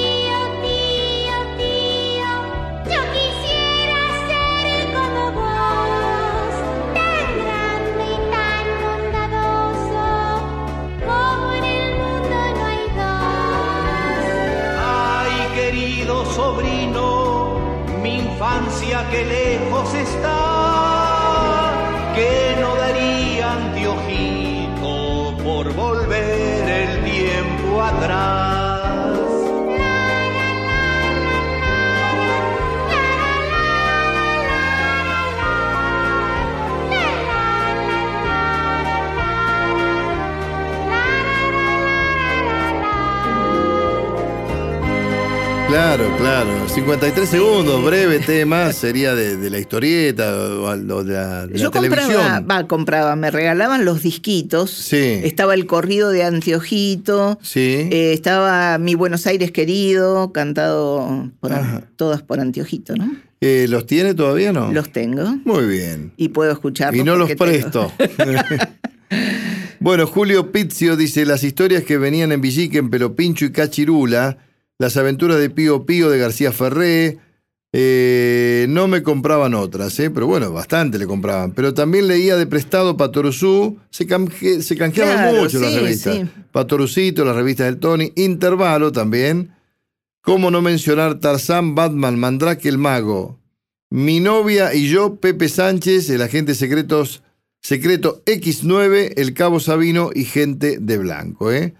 53 46.73 47.29
segundos, 47.29 47.86
breve 47.86 48.17
tema, 48.17 48.73
sería 48.73 49.13
de, 49.13 49.47
la 49.51 49.59
historieta 49.59 50.36
o 50.36 50.75
de 50.75 51.13
la, 51.13 51.47
Yo 51.53 51.69
televisión. 51.69 52.47
Va, 52.49 52.67
compraba, 52.67 53.15
me 53.15 53.29
regalaban 53.29 53.86
los 53.86 54.01
disquitos. 54.01 54.71
Sí. 54.71 55.19
Estaba 55.23 55.53
el 55.53 55.67
corrido 55.67 56.09
de 56.09 56.23
Antiojito. 56.23 57.38
Sí. 57.43 57.88
Eh, 57.91 58.13
estaba 58.13 58.79
Mi 58.79 58.95
Buenos 58.95 59.27
Aires 59.27 59.51
querido, 59.51 60.33
cantado 60.33 61.29
por, 61.39 61.51
todas 61.95 62.23
por 62.23 62.39
Antiojito, 62.39 62.95
¿no? 62.95 63.17
Eh, 63.39 63.67
¿Los 63.69 63.86
tiene 63.86 64.15
todavía 64.15 64.51
no? 64.51 64.71
Los 64.71 64.91
tengo. 64.91 65.25
Muy 65.45 65.65
bien. 65.65 66.12
Y 66.17 66.29
puedo 66.29 66.51
escucharlos. 66.51 66.99
Y 66.99 67.03
no 67.03 67.15
los 67.17 67.29
presto. 67.36 67.91
bueno, 69.79 70.07
Julio 70.07 70.51
Pizio 70.51 70.97
dice: 70.97 71.27
las 71.27 71.43
historias 71.43 71.83
que 71.83 71.99
venían 71.99 72.31
en 72.31 72.41
Villiquen, 72.41 72.89
Pelopincho 72.89 73.45
y 73.45 73.51
Cachirula 73.51 74.39
las 74.79 74.97
aventuras 74.97 75.39
de 75.39 75.49
Pío 75.49 75.86
Pío 75.86 76.09
de 76.09 76.17
García 76.17 76.51
Ferré. 76.51 77.19
Eh, 77.75 78.67
no 78.69 78.88
me 78.88 79.01
compraban 79.01 79.55
otras, 79.55 79.99
eh, 79.99 80.12
pero 80.12 80.27
bueno, 80.27 80.51
bastante 80.51 80.99
le 80.99 81.07
compraban. 81.07 81.53
Pero 81.53 81.73
también 81.73 82.07
leía 82.07 82.36
de 82.36 82.45
prestado 82.45 82.97
Patoruzú, 82.97 83.79
se, 83.89 84.05
se 84.62 84.77
canjeaban 84.77 85.36
mucho 85.36 85.59
las 85.59 85.73
revistas. 85.73 86.27
Patorucito, 86.51 87.25
las 87.25 87.36
revistas 87.36 87.65
del 87.65 87.79
Tony, 87.79 88.12
Intervalo 88.15 88.91
también. 88.91 89.55
¿Cómo 90.21 90.51
no 90.51 90.62
mencionar 90.62 91.19
Tarzán, 91.19 91.75
Batman, 91.75 92.17
Mandrake 92.17 92.69
el 92.69 92.77
Mago? 92.77 93.39
Mi 93.89 94.19
novia 94.19 94.73
y 94.73 94.88
yo, 94.88 95.17
Pepe 95.17 95.49
Sánchez, 95.49 96.09
el 96.09 96.21
agente 96.21 96.55
secretos, 96.55 97.23
secreto 97.62 98.23
X9, 98.25 99.13
el 99.17 99.33
Cabo 99.33 99.59
Sabino 99.59 100.12
y 100.15 100.23
gente 100.23 100.77
de 100.79 100.97
blanco. 100.97 101.51
¿eh? 101.51 101.73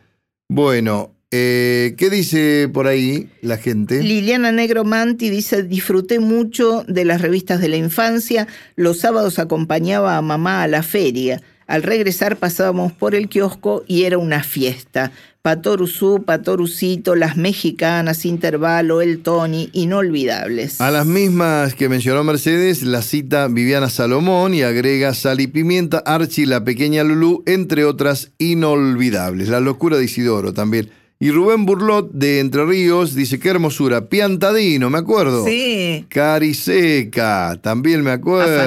Bueno, 0.50 1.16
eh, 1.36 1.96
¿Qué 1.98 2.12
dice 2.12 2.70
por 2.72 2.86
ahí 2.86 3.28
la 3.42 3.58
gente? 3.58 4.04
Liliana 4.04 4.52
Negromanti 4.52 5.32
dice, 5.32 5.64
disfruté 5.64 6.20
mucho 6.20 6.86
de 6.88 7.06
las 7.06 7.22
revistas 7.22 7.60
de 7.60 7.70
la 7.70 7.78
infancia, 7.78 8.48
los 8.76 9.00
sábados 9.00 9.40
acompañaba 9.40 10.16
a 10.16 10.22
mamá 10.22 10.62
a 10.62 10.68
la 10.68 10.84
feria, 10.84 11.42
al 11.66 11.82
regresar 11.82 12.38
pasábamos 12.38 12.92
por 12.92 13.16
el 13.16 13.30
kiosco 13.30 13.84
y 13.88 14.04
era 14.04 14.20
una 14.20 14.44
fiesta. 14.44 15.12
Patoruzú, 15.42 16.24
Patorucito, 16.24 17.16
las 17.16 17.36
mexicanas, 17.36 18.26
Intervalo, 18.26 19.02
el 19.02 19.24
Tony, 19.24 19.72
inolvidables. 19.74 20.80
A 20.82 20.92
las 20.92 21.08
mismas 21.08 21.74
que 21.74 21.90
mencionó 21.90 22.24
Mercedes, 22.24 22.84
la 22.84 23.02
cita 23.02 23.48
Viviana 23.48 23.90
Salomón 23.90 24.54
y 24.54 24.62
agrega 24.62 25.16
Sal 25.16 25.42
y 25.42 25.48
Pimienta, 25.48 25.98
Archie, 26.06 26.46
la 26.46 26.64
pequeña 26.64 27.04
Lulú, 27.04 27.42
entre 27.48 27.86
otras 27.86 28.32
inolvidables. 28.38 29.50
La 29.50 29.60
locura 29.60 29.98
de 29.98 30.06
Isidoro 30.06 30.54
también. 30.54 30.92
Y 31.24 31.32
Rubén 31.32 31.66
Burlot 31.66 32.12
de 32.12 32.42
Entre 32.42 32.66
Ríos 32.66 33.16
dice, 33.16 33.40
qué 33.40 33.48
hermosura, 33.48 34.10
Piantadino, 34.10 34.90
me 34.90 34.98
acuerdo. 34.98 35.46
Sí. 35.46 36.06
Cariseca, 36.10 37.58
también 37.62 38.04
me 38.04 38.12
acuerdo. 38.12 38.60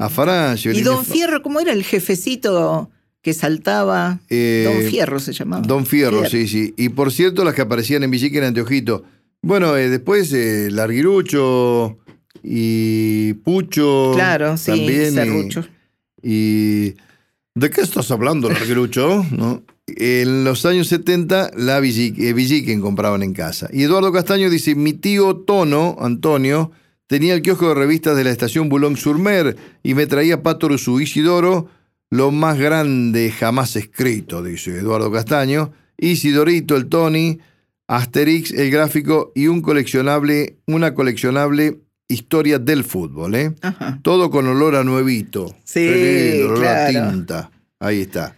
A 0.00 0.08
Farancio. 0.08 0.72
Y 0.72 0.80
Don 0.80 1.04
Fierro, 1.04 1.42
¿cómo 1.42 1.60
era 1.60 1.72
el 1.72 1.84
jefecito 1.84 2.90
que 3.22 3.34
saltaba? 3.34 4.18
Eh, 4.28 4.64
Don 4.66 4.90
Fierro 4.90 5.20
se 5.20 5.32
llamaba. 5.32 5.64
Don 5.64 5.86
Fierro, 5.86 6.28
sí, 6.28 6.48
sí. 6.48 6.74
Y 6.76 6.88
por 6.88 7.12
cierto, 7.12 7.44
las 7.44 7.54
que 7.54 7.60
aparecían 7.60 8.02
en 8.02 8.10
Villique 8.10 8.38
en 8.38 8.44
Anteojito. 8.46 9.04
Bueno, 9.40 9.76
eh, 9.76 9.88
después 9.88 10.32
eh, 10.32 10.70
Larguirucho 10.72 11.98
y 12.42 13.34
Pucho. 13.44 14.10
Claro, 14.16 14.56
sí, 14.56 14.72
también, 14.72 15.68
Y, 16.20 16.94
¿De 17.54 17.70
qué 17.70 17.80
estás 17.80 18.10
hablando, 18.10 18.48
Larguirucho? 18.48 19.24
¿No? 19.30 19.62
en 19.96 20.44
los 20.44 20.66
años 20.66 20.88
70 20.88 21.52
la 21.56 21.80
Villiquen 21.80 22.78
eh, 22.78 22.82
compraban 22.82 23.22
en 23.22 23.32
casa. 23.32 23.68
Y 23.72 23.82
Eduardo 23.82 24.12
Castaño 24.12 24.50
dice, 24.50 24.74
mi 24.74 24.92
tío 24.92 25.36
Tono, 25.36 25.96
Antonio, 26.00 26.70
tenía 27.06 27.34
el 27.34 27.42
kiosco 27.42 27.68
de 27.68 27.74
revistas 27.74 28.16
de 28.16 28.24
la 28.24 28.30
estación 28.30 28.68
Boulogne-sur-Mer 28.68 29.56
y 29.82 29.94
me 29.94 30.06
traía 30.06 30.42
Patoruzú 30.42 31.00
Isidoro, 31.00 31.68
lo 32.10 32.30
más 32.30 32.58
grande 32.58 33.30
jamás 33.30 33.76
escrito, 33.76 34.42
dice 34.42 34.78
Eduardo 34.78 35.10
Castaño, 35.12 35.72
Isidorito, 35.96 36.76
el 36.76 36.86
Tony, 36.86 37.38
Asterix, 37.86 38.52
el 38.52 38.70
gráfico 38.70 39.32
y 39.34 39.48
un 39.48 39.60
coleccionable, 39.60 40.58
una 40.66 40.94
coleccionable 40.94 41.80
historia 42.10 42.58
del 42.58 42.84
fútbol, 42.84 43.34
¿eh? 43.34 43.54
Todo 44.02 44.30
con 44.30 44.46
olor 44.46 44.76
a 44.76 44.84
nuevito. 44.84 45.56
Sí, 45.64 46.42
olor 46.42 46.66
a 46.66 46.88
tinta. 46.88 47.50
Ahí 47.78 48.02
está. 48.02 48.36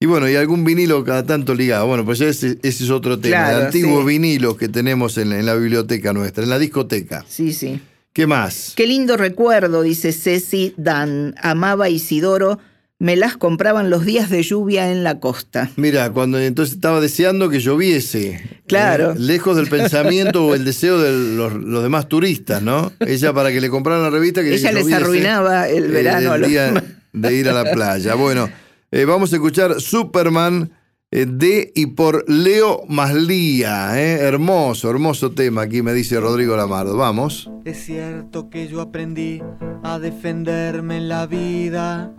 Y 0.00 0.06
bueno, 0.06 0.28
y 0.28 0.34
algún 0.34 0.64
vinilo 0.64 1.04
cada 1.04 1.24
tanto 1.24 1.54
ligado. 1.54 1.86
Bueno, 1.86 2.04
pues 2.04 2.20
ese, 2.20 2.58
es 2.60 2.90
otro 2.90 3.20
tema. 3.20 3.52
el 3.52 3.66
antiguo 3.66 4.04
vinilo 4.04 4.56
que 4.56 4.68
tenemos 4.68 5.16
en, 5.16 5.46
la 5.46 5.54
biblioteca 5.54 6.12
nuestra, 6.12 6.42
en 6.42 6.50
la 6.50 6.58
discoteca. 6.58 7.24
Sí, 7.28 7.52
sí. 7.52 7.80
¿Qué 8.12 8.26
más? 8.26 8.72
Qué 8.74 8.88
lindo 8.88 9.16
recuerdo, 9.16 9.82
dice 9.82 10.12
Ceci 10.12 10.74
Dan. 10.76 11.36
Amaba 11.40 11.88
Isidoro. 11.88 12.58
Me 13.02 13.16
las 13.16 13.36
compraban 13.36 13.90
los 13.90 14.04
días 14.04 14.30
de 14.30 14.42
lluvia 14.42 14.92
en 14.92 15.02
la 15.02 15.18
costa. 15.18 15.70
Mira, 15.76 16.10
cuando 16.12 16.38
entonces 16.38 16.76
estaba 16.76 17.00
deseando 17.00 17.48
que 17.48 17.58
lloviese. 17.58 18.40
Claro. 18.68 19.12
Eh, 19.12 19.14
lejos 19.18 19.56
del 19.56 19.68
pensamiento 19.68 20.46
o 20.46 20.54
el 20.54 20.64
deseo 20.64 21.00
de 21.00 21.36
los, 21.36 21.82
demás 21.82 22.08
turistas, 22.08 22.62
¿no? 22.62 22.92
Ella 23.00 23.32
para 23.32 23.50
que 23.50 23.60
le 23.60 23.68
compraran 23.70 24.02
la 24.02 24.10
revista 24.10 24.42
que 24.42 24.54
Ella 24.54 24.70
les 24.70 24.92
arruinaba 24.92 25.68
el 25.68 25.86
eh, 25.86 25.88
verano. 25.88 26.34
el 26.36 26.48
día 26.48 26.72
de 27.12 27.34
ir 27.34 27.48
a 27.48 27.52
la 27.52 27.72
playa. 27.72 28.14
Bueno. 28.14 28.48
Eh, 28.94 29.06
vamos 29.06 29.32
a 29.32 29.36
escuchar 29.36 29.80
Superman 29.80 30.70
eh, 31.10 31.24
de 31.26 31.72
y 31.74 31.86
por 31.86 32.28
Leo 32.30 32.82
Maslía. 32.88 33.98
Eh. 33.98 34.18
Hermoso, 34.20 34.90
hermoso 34.90 35.32
tema 35.32 35.62
aquí 35.62 35.80
me 35.80 35.94
dice 35.94 36.20
Rodrigo 36.20 36.56
Lamardo. 36.56 36.96
Vamos. 36.96 37.50
Es 37.64 37.84
cierto 37.84 38.50
que 38.50 38.68
yo 38.68 38.82
aprendí 38.82 39.42
a 39.82 39.98
defenderme 39.98 40.98
en 40.98 41.08
la 41.08 41.26
vida. 41.26 42.12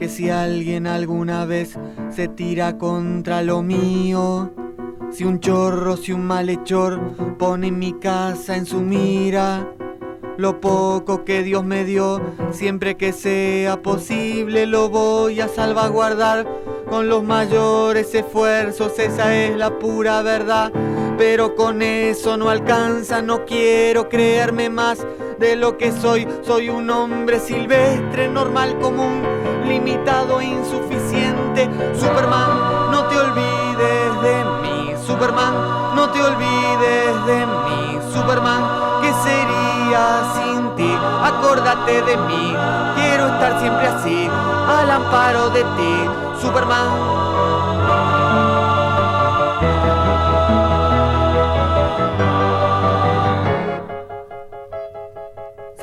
Que 0.00 0.08
si 0.08 0.30
alguien 0.30 0.86
alguna 0.86 1.44
vez 1.44 1.78
se 2.08 2.26
tira 2.26 2.78
contra 2.78 3.42
lo 3.42 3.62
mío, 3.62 4.50
si 5.12 5.24
un 5.24 5.40
chorro, 5.40 5.98
si 5.98 6.12
un 6.12 6.24
malhechor 6.24 7.36
pone 7.36 7.70
mi 7.70 7.92
casa 7.92 8.56
en 8.56 8.64
su 8.64 8.80
mira, 8.80 9.68
lo 10.38 10.58
poco 10.58 11.26
que 11.26 11.42
Dios 11.42 11.64
me 11.66 11.84
dio, 11.84 12.18
siempre 12.50 12.96
que 12.96 13.12
sea 13.12 13.82
posible 13.82 14.64
lo 14.64 14.88
voy 14.88 15.42
a 15.42 15.48
salvaguardar 15.48 16.46
con 16.88 17.10
los 17.10 17.22
mayores 17.22 18.14
esfuerzos, 18.14 18.98
esa 18.98 19.36
es 19.36 19.54
la 19.54 19.78
pura 19.78 20.22
verdad. 20.22 20.72
pero 21.20 21.54
con 21.54 21.82
eso 21.82 22.38
no 22.38 22.48
alcanza, 22.48 23.20
no 23.20 23.44
quiero 23.44 24.08
creerme 24.08 24.70
más 24.70 25.06
de 25.38 25.54
lo 25.54 25.76
que 25.76 25.92
soy. 25.92 26.26
Soy 26.40 26.70
un 26.70 26.88
hombre 26.88 27.38
silvestre, 27.40 28.26
normal, 28.26 28.78
común, 28.78 29.22
limitado, 29.70 30.42
insuficiente. 30.42 31.70
Superman, 31.94 32.90
no 32.90 33.04
te 33.04 33.16
olvides 33.16 34.22
de 34.26 34.44
mí. 34.62 34.94
Superman, 35.06 35.54
no 35.94 36.10
te 36.10 36.20
olvides 36.20 37.26
de 37.26 37.46
mí. 37.46 37.98
Superman, 38.12 38.62
¿qué 39.00 39.12
sería 39.22 40.04
sin 40.34 40.74
ti? 40.74 40.92
Acórdate 41.22 42.02
de 42.02 42.16
mí, 42.16 42.56
quiero 42.96 43.28
estar 43.28 43.60
siempre 43.60 43.86
así, 43.86 44.28
al 44.68 44.90
amparo 44.90 45.50
de 45.50 45.62
ti. 45.62 45.94
Superman. 46.42 47.20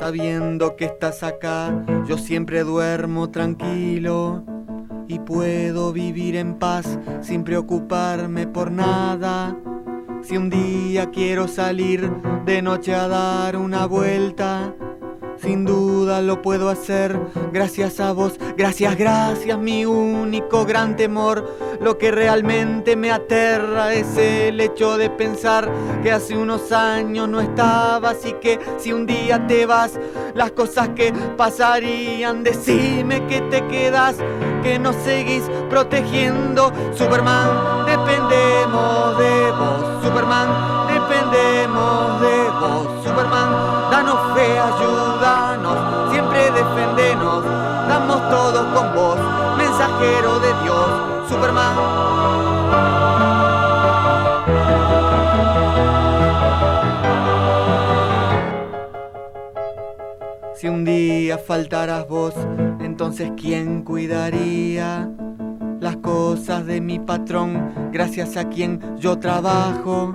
Sabiendo 0.08 0.74
que 0.74 0.86
estás 0.86 1.22
acá, 1.22 1.84
yo 2.08 2.16
siempre 2.16 2.64
duermo 2.64 3.28
tranquilo 3.28 4.42
y 5.06 5.18
puedo 5.18 5.92
vivir 5.92 6.34
en 6.34 6.54
paz 6.54 6.98
sin 7.20 7.44
preocuparme 7.44 8.46
por 8.46 8.72
nada. 8.72 9.54
Si 10.22 10.38
un 10.38 10.48
día 10.48 11.10
quiero 11.10 11.46
salir 11.46 12.10
de 12.46 12.62
noche 12.62 12.94
a 12.94 13.06
dar 13.06 13.54
una 13.58 13.84
vuelta, 13.84 14.74
sin 15.40 15.64
duda 15.64 16.20
lo 16.20 16.42
puedo 16.42 16.68
hacer 16.68 17.18
gracias 17.52 18.00
a 18.00 18.12
vos, 18.12 18.34
gracias, 18.56 18.96
gracias, 18.96 19.58
mi 19.58 19.84
único 19.84 20.64
gran 20.64 20.96
temor. 20.96 21.68
Lo 21.80 21.96
que 21.96 22.10
realmente 22.10 22.96
me 22.96 23.12
aterra 23.12 23.94
es 23.94 24.16
el 24.16 24.60
hecho 24.60 24.96
de 24.96 25.10
pensar 25.10 25.70
que 26.02 26.10
hace 26.10 26.36
unos 26.36 26.72
años 26.72 27.28
no 27.28 27.40
estabas 27.40 28.24
y 28.26 28.32
que 28.34 28.58
si 28.78 28.92
un 28.92 29.06
día 29.06 29.46
te 29.46 29.64
vas, 29.66 29.98
las 30.34 30.52
cosas 30.52 30.90
que 30.90 31.12
pasarían, 31.36 32.42
decime 32.42 33.26
que 33.26 33.40
te 33.42 33.66
quedas, 33.68 34.16
que 34.62 34.78
nos 34.78 34.96
seguís 34.96 35.44
protegiendo. 35.70 36.72
Superman, 36.94 37.86
dependemos 37.86 39.18
de 39.18 39.50
vos, 39.52 40.04
Superman, 40.04 40.48
dependemos 40.88 42.20
de 42.20 42.50
vos, 42.60 43.04
Superman, 43.04 43.67
con 48.78 48.94
vos, 48.94 49.18
mensajero 49.56 50.38
de 50.38 50.48
Dios, 50.62 51.28
Superman. 51.28 51.74
Si 60.54 60.68
un 60.68 60.84
día 60.84 61.38
faltaras 61.38 62.06
vos, 62.08 62.34
entonces 62.80 63.32
¿quién 63.36 63.82
cuidaría 63.82 65.10
las 65.80 65.96
cosas 65.96 66.64
de 66.64 66.80
mi 66.80 67.00
patrón 67.00 67.90
gracias 67.92 68.36
a 68.36 68.48
quien 68.48 68.96
yo 68.98 69.18
trabajo? 69.18 70.14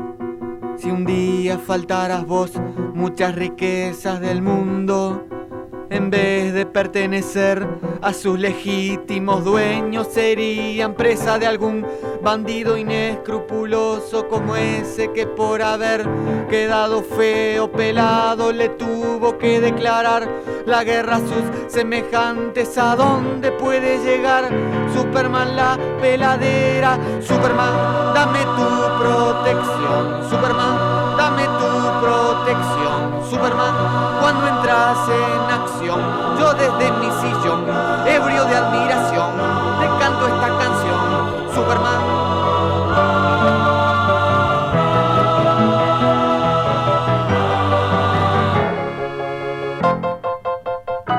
Si 0.78 0.90
un 0.90 1.04
día 1.06 1.60
faltaras 1.60 2.26
vos, 2.26 2.54
muchas 2.94 3.36
riquezas 3.36 4.22
del 4.22 4.42
mundo, 4.42 5.26
en 5.94 6.10
vez 6.10 6.54
de 6.54 6.66
pertenecer 6.66 7.68
a 8.02 8.14
sus 8.14 8.40
legítimos 8.40 9.44
dueños, 9.44 10.08
serían 10.12 10.96
presa 10.96 11.38
de 11.38 11.46
algún 11.46 11.86
bandido 12.24 12.78
inescrupuloso 12.78 14.28
como 14.28 14.56
ese 14.56 15.12
que 15.12 15.28
por 15.28 15.62
haber 15.62 16.08
quedado 16.50 17.04
feo 17.04 17.72
pelado 17.72 18.52
le 18.52 18.70
tuvo 18.70 19.38
que 19.38 19.62
declarar 19.62 20.28
la 20.66 20.84
guerra 20.84 21.18
a 21.18 21.20
sus 21.20 21.72
semejantes. 21.72 22.76
¿A 22.80 22.96
dónde 22.96 23.52
puede 23.52 24.04
llegar 24.04 24.50
Superman 24.96 25.56
la 25.56 25.78
peladera? 26.02 26.98
Superman, 27.22 28.14
dame 28.16 28.40
tu 28.40 29.04
protección. 29.04 30.30
Superman, 30.30 31.18
dame 31.18 31.44
tu 31.44 32.02
protección. 32.02 32.93
Superman, 33.34 33.74
cuando 34.22 34.48
entras 34.48 35.10
en 35.10 35.42
acción, 35.50 36.00
yo 36.38 36.54
desde 36.54 36.92
mi 37.00 37.08
sillón, 37.20 37.66
ebrio 38.06 38.46
de 38.46 38.56
admiración, 38.56 39.32
te 39.80 39.88
canto 40.00 40.28
esta 40.28 40.50
canción. 40.60 41.00
Superman. 41.56 42.02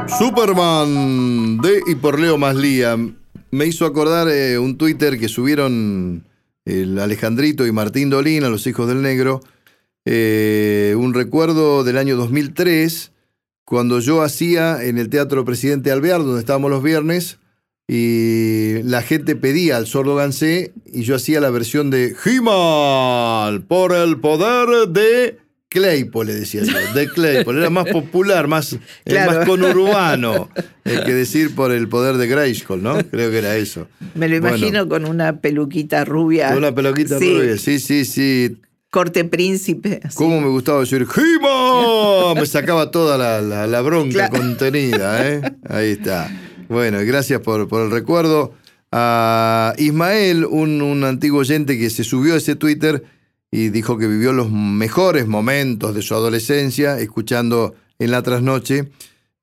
Superman 0.07 1.59
de 1.59 1.83
y 1.88 1.96
por 1.96 2.20
Leo 2.20 2.38
Maslía. 2.38 2.96
Me 3.50 3.66
hizo 3.66 3.87
acordar 3.87 4.29
eh, 4.29 4.57
un 4.61 4.79
Twitter 4.79 5.18
que 5.18 5.29
subieron 5.29 6.22
el 6.64 6.96
Alejandrito 7.00 7.66
y 7.66 7.72
Martín 7.72 8.09
Dolina, 8.09 8.48
los 8.48 8.68
hijos 8.68 8.87
del 8.87 9.03
negro. 9.03 9.40
Eh, 10.05 10.95
un 10.99 11.14
recuerdo 11.14 11.85
del 11.85 11.99
año 11.99 12.17
2003, 12.17 13.12
cuando 13.64 14.01
yo 14.01 14.23
hacía 14.23 14.85
en 14.85 14.99
el 14.99 15.09
Teatro 15.09 15.45
Presidente 15.45 15.90
Alvear, 15.90 16.23
donde 16.23 16.40
estábamos 16.40 16.71
los 16.71 16.83
viernes, 16.83 17.38
y 17.88 18.83
la 18.83 19.03
gente 19.03 19.37
pedía 19.37 19.77
al 19.77 19.87
sordo 19.87 20.14
Gansé, 20.17 20.73
y 20.87 21.03
yo 21.03 21.17
hacía 21.17 21.40
la 21.40 21.51
versión 21.51 21.90
de 21.90 22.14
He-Man 22.25 23.62
por 23.69 23.95
el 23.95 24.19
poder 24.21 24.88
de 24.88 25.38
Claypole, 25.69 26.33
le 26.33 26.40
decía 26.40 26.62
yo, 26.62 26.73
de 26.95 27.09
Claypole. 27.09 27.61
Era 27.61 27.71
más 27.71 27.87
popular, 27.88 28.47
más, 28.49 28.75
eh, 28.75 28.79
Claro. 29.05 29.33
más 29.33 29.47
conurbano 29.49 30.49
eh, 30.85 31.01
que 31.05 31.12
decir 31.14 31.55
por 31.55 31.73
el 31.73 31.88
poder 31.88 32.17
de 32.17 32.27
Grayskull, 32.27 32.83
¿no? 32.83 32.97
Creo 33.11 33.31
que 33.31 33.38
era 33.38 33.57
eso. 33.57 33.88
Me 34.14 34.29
lo 34.29 34.40
Bueno, 34.40 34.57
imagino 34.57 34.88
con 34.88 35.05
una 35.05 35.40
peluquita 35.40 36.05
rubia. 36.05 36.49
con 36.51 36.59
una 36.59 36.75
peloquita 36.75 37.19
Sí, 37.19 37.35
rubia. 37.38 37.59
Sí, 37.59 37.79
sí, 37.81 38.05
sí. 38.05 38.57
Corte 38.94 39.24
príncipe. 39.24 39.98
así. 40.04 40.16
¿Cómo 40.16 40.40
me 40.40 40.46
gustaba 40.48 40.78
decir 40.80 41.04
He-Man? 41.04 42.35
Me 42.37 42.46
sacaba 42.46 42.92
toda 42.92 43.18
la, 43.18 43.40
la- 43.42 43.66
la 43.66 43.80
bronca 43.80 44.28
Claro. 44.28 44.37
contenida, 44.38 45.28
¿eh? 45.28 45.42
Ahí 45.68 45.90
está. 45.90 46.30
Bueno, 46.68 46.98
gracias 47.04 47.40
por, 47.40 47.66
por 47.66 47.83
el 47.83 47.90
recuerdo. 47.90 48.54
A 48.92 49.74
Ismael, 49.78 50.44
un, 50.44 50.80
un 50.80 51.02
antiguo 51.02 51.40
oyente 51.40 51.76
que 51.76 51.90
se 51.90 52.04
subió 52.04 52.35
a 52.35 52.37
ese 52.37 52.54
Twitter 52.54 53.02
y 53.50 53.70
dijo 53.70 53.98
que 53.98 54.07
vivió 54.07 54.33
los 54.33 54.50
mejores 54.52 55.26
momentos 55.26 55.94
de 55.96 56.02
su 56.02 56.14
adolescencia 56.14 57.00
escuchando 57.00 57.74
en 57.98 58.12
la 58.12 58.22
trasnoche. 58.22 58.90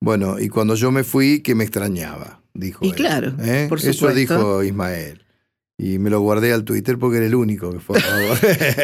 Bueno, 0.00 0.40
y 0.40 0.48
cuando 0.48 0.74
yo 0.74 0.90
me 0.90 1.04
fui, 1.04 1.40
que 1.40 1.54
me 1.54 1.64
extrañaba, 1.64 2.40
dijo. 2.54 2.84
Y 2.84 2.88
él, 2.88 2.94
claro, 2.94 3.34
¿eh? 3.40 3.66
por 3.68 3.78
Eso 3.78 4.08
dijo 4.14 4.62
Ismael. 4.62 5.22
Y 5.78 5.98
me 5.98 6.10
lo 6.10 6.20
guardé 6.20 6.52
al 6.52 6.64
Twitter 6.64 6.98
porque 6.98 7.16
era 7.16 7.26
el 7.26 7.34
único 7.34 7.72
que 7.72 7.80
fue. 7.80 7.98
a 7.98 8.02
favor. 8.02 8.38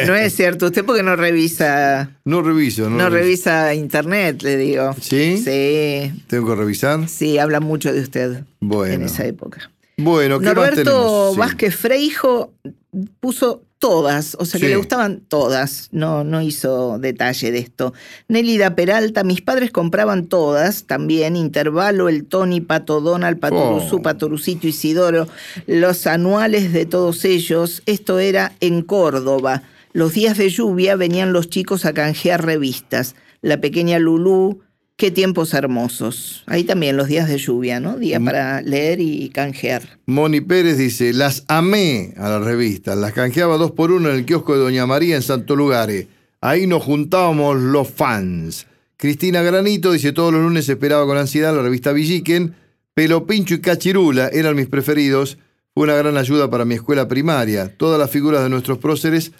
No 0.07 0.15
es 0.15 0.33
cierto, 0.35 0.65
usted 0.65 0.83
porque 0.83 1.03
no 1.03 1.15
revisa, 1.15 2.17
no 2.25 2.41
reviso, 2.41 2.89
no, 2.89 2.97
no 2.97 3.09
reviso. 3.09 3.49
revisa 3.51 3.73
internet, 3.75 4.41
le 4.41 4.57
digo. 4.57 4.93
¿Sí? 4.99 5.37
Sí, 5.37 6.11
Tengo 6.27 6.47
que 6.47 6.55
revisar. 6.55 7.07
sí, 7.07 7.37
habla 7.37 7.59
mucho 7.59 7.93
de 7.93 8.01
usted 8.01 8.43
Bueno. 8.59 8.93
en 8.95 9.03
esa 9.03 9.25
época. 9.25 9.71
Bueno, 9.97 10.39
¿qué 10.39 10.45
más 10.47 10.55
Norberto 10.55 10.83
tenemos? 10.83 11.33
Sí. 11.33 11.39
Vázquez 11.39 11.75
Freijo 11.75 12.53
puso 13.19 13.63
todas, 13.79 14.35
o 14.39 14.45
sea 14.45 14.59
que 14.59 14.65
Sí. 14.67 14.71
le 14.71 14.77
gustaban 14.77 15.21
todas, 15.27 15.87
no, 15.91 16.23
no 16.23 16.41
hizo 16.41 16.99
detalle 16.99 17.51
de 17.51 17.59
esto. 17.59 17.93
Nélida 18.27 18.75
Peralta, 18.75 19.23
mis 19.23 19.41
padres 19.41 19.71
compraban 19.71 20.27
todas, 20.27 20.83
también 20.83 21.35
Intervalo, 21.35 22.09
El 22.09 22.25
Tony, 22.25 22.59
Pato 22.61 22.99
Donald, 23.01 23.39
Patoruzú, 23.39 23.95
Oh. 23.97 24.01
Patorucito, 24.01 24.67
Isidoro, 24.67 25.27
los 25.65 26.05
anuales 26.07 26.73
de 26.73 26.85
todos 26.85 27.23
ellos, 27.25 27.81
esto 27.85 28.19
era 28.19 28.51
en 28.59 28.81
Córdoba. 28.81 29.63
Los 29.93 30.13
días 30.13 30.37
de 30.37 30.49
lluvia 30.49 30.95
venían 30.95 31.33
los 31.33 31.49
chicos 31.49 31.85
a 31.85 31.93
canjear 31.93 32.45
revistas. 32.45 33.15
La 33.41 33.59
pequeña 33.61 33.97
Lulú, 33.97 34.59
qué 34.99 35.11
tiempos 35.11 35.53
hermosos. 35.53 36.43
Ahí 36.45 36.65
también 36.65 36.97
los 36.97 37.07
días 37.07 37.29
de 37.29 37.37
lluvia, 37.37 37.79
¿no? 37.79 37.95
Mm. 37.95 37.99
Día 38.01 38.19
para 38.19 38.61
leer 38.61 38.99
y 38.99 39.29
canjear. 39.29 39.81
Moni 40.05 40.41
Pérez 40.41 40.77
dice, 40.77 41.13
las 41.13 41.45
amé 41.47 42.13
a 42.17 42.27
las 42.27 42.43
revistas, 42.43 42.97
las 42.97 43.13
canjeaba 43.13 43.57
dos 43.57 43.71
por 43.71 43.91
uno 43.91 44.09
en 44.09 44.15
el 44.17 44.25
kiosco 44.25 44.53
de 44.53 44.59
Doña 44.59 44.85
María 44.85 45.15
en 45.15 45.21
Santo 45.21 45.55
Lugare. 45.55 46.09
Ahí 46.41 46.67
nos 46.67 46.83
juntábamos 46.83 47.57
los 47.57 47.87
fans. 47.87 48.67
Cristina 48.97 49.41
Granito 49.41 49.93
dice, 49.93 50.11
todos 50.11 50.33
los 50.33 50.41
lunes 50.41 50.67
esperaba 50.67 51.05
con 51.05 51.17
ansiedad 51.17 51.55
la 51.55 51.61
revista 51.61 51.93
Villiquen. 51.93 52.53
Pelo 52.93 53.25
Pincho 53.25 53.55
y 53.55 53.61
Cachirula 53.61 54.27
eran 54.27 54.57
mis 54.57 54.67
preferidos. 54.67 55.37
Fue 55.73 55.85
una 55.85 55.95
gran 55.95 56.17
ayuda 56.17 56.49
para 56.49 56.65
mi 56.65 56.75
escuela 56.75 57.07
primaria. 57.07 57.73
Todas 57.77 57.97
las 57.97 58.11
figuras 58.11 58.43
de 58.43 58.49
nuestros 58.49 58.79
próceres 58.79 59.31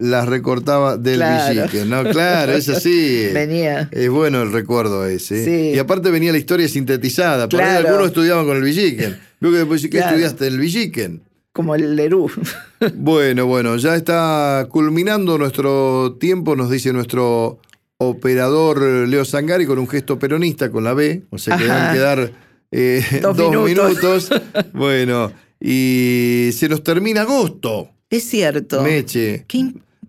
las 0.00 0.26
recortaba 0.26 0.96
del 0.96 1.16
Claro. 1.18 1.84
¿no? 1.86 2.04
Claro, 2.10 2.52
es 2.52 2.68
así. 2.68 3.28
Venía. 3.32 3.88
Es 3.92 4.08
bueno 4.10 4.42
el 4.42 4.50
recuerdo 4.50 5.06
ese. 5.06 5.44
Sí. 5.44 5.76
Y 5.76 5.78
aparte 5.78 6.10
venía 6.10 6.32
la 6.32 6.38
historia 6.38 6.66
sintetizada. 6.68 7.48
Por 7.48 7.60
ahí 7.60 7.68
Claro. 7.68 7.88
algunos 7.88 8.08
estudiaban 8.08 8.46
con 8.46 8.56
el 8.56 8.62
Villiquen. 8.62 9.18
Veo 9.40 9.52
que 9.52 9.58
después, 9.58 9.82
¿qué 9.82 9.90
Claro. 9.90 10.08
estudiaste 10.08 10.46
el 10.46 10.58
Villiquen? 10.58 11.22
como 11.52 11.74
el 11.74 11.96
Lerú. 11.96 12.30
Bueno, 12.94 13.44
bueno, 13.44 13.76
ya 13.76 13.94
está 13.96 14.66
culminando 14.70 15.36
nuestro 15.36 16.16
tiempo, 16.18 16.56
nos 16.56 16.70
dice 16.70 16.92
nuestro 16.94 17.58
operador 17.98 18.80
Leo 19.06 19.26
Sangari 19.26 19.66
con 19.66 19.78
un 19.78 19.86
gesto 19.86 20.18
peronista 20.18 20.70
con 20.70 20.84
la 20.84 20.94
B, 20.94 21.24
o 21.28 21.36
sea 21.36 21.58
que 21.58 21.70
a 21.70 21.92
quedar 21.92 22.32
eh, 22.70 23.04
dos, 23.20 23.36
minutos. 23.66 24.30
bueno, 24.72 25.30
y 25.60 26.48
se 26.54 26.70
nos 26.70 26.82
termina 26.82 27.22
agosto. 27.22 27.90
Es 28.08 28.24
cierto. 28.24 28.82
Meche. 28.82 29.44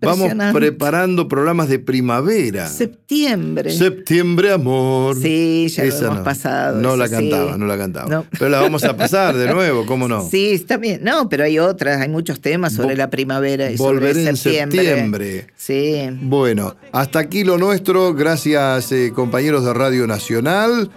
Vamos 0.02 0.32
preparando 0.52 1.28
programas 1.28 1.68
de 1.68 1.78
primavera. 1.78 2.68
Septiembre. 2.68 3.70
Septiembre, 3.72 4.52
amor. 4.52 5.16
Sí, 5.16 5.68
ya 5.68 5.84
lo 5.84 5.96
hemos 5.96 6.18
pasado. 6.20 6.80
No 6.80 6.96
la 6.96 7.08
cantaba, 7.08 7.56
no 7.56 7.66
la 7.66 7.78
cantaba. 7.78 8.24
Pero 8.38 8.48
la 8.50 8.60
vamos 8.60 8.84
a 8.84 8.96
pasar 8.96 9.36
de 9.36 9.52
nuevo, 9.52 9.86
¿cómo 9.86 10.08
no? 10.08 10.28
Sí, 10.28 10.52
está 10.52 10.76
bien. 10.76 11.00
No, 11.02 11.28
pero 11.28 11.44
hay 11.44 11.58
otras, 11.58 12.00
hay 12.00 12.08
muchos 12.08 12.40
temas 12.40 12.72
sobre 12.72 12.96
la 12.96 13.10
primavera 13.10 13.70
y 13.70 13.76
Volveré 13.76 14.12
sobre 14.24 14.36
septiembre. 14.36 14.80
en 14.80 14.86
septiembre. 14.86 15.46
Sí. 15.56 16.18
Bueno, 16.22 16.74
hasta 16.92 17.18
aquí 17.20 17.44
lo 17.44 17.58
nuestro. 17.58 18.14
Gracias, 18.14 18.90
eh, 18.92 19.12
compañeros 19.14 19.64
de 19.64 19.72
Radio 19.74 20.06
Nacional. 20.06 20.90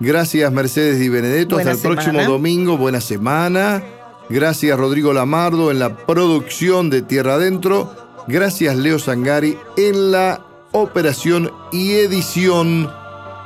Gracias, 0.00 0.52
Mercedes 0.52 0.98
Di 0.98 1.08
Benedetto. 1.08 1.56
hasta 1.56 1.72
el 1.72 1.78
próximo 1.78 2.22
domingo. 2.24 2.76
Buena 2.76 3.00
semana. 3.00 3.82
Gracias, 4.30 4.78
Rodrigo 4.78 5.12
Lamardo, 5.12 5.70
en 5.70 5.78
la 5.78 5.96
producción 6.06 6.88
de 6.90 7.02
Tierra 7.02 7.34
Adentro. 7.34 7.94
Gracias 8.26 8.74
Leo 8.76 8.98
Sangari 8.98 9.58
en 9.76 10.10
la 10.10 10.40
operación 10.72 11.50
y 11.72 11.92
edición 11.92 12.90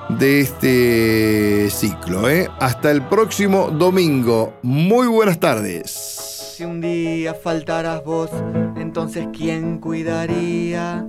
de 0.09 0.41
este 0.41 1.69
ciclo. 1.71 2.31
¿eh? 2.31 2.49
Hasta 2.61 2.93
el 2.93 3.03
próximo 3.03 3.71
domingo. 3.73 4.55
Muy 4.63 5.09
buenas 5.09 5.41
tardes. 5.41 5.91
Si 5.91 6.65
un 6.65 6.81
día 6.81 7.35
faltaras 7.35 8.05
vos, 8.05 8.31
entonces 8.77 9.27
¿quién 9.37 9.79
cuidaría 9.79 11.05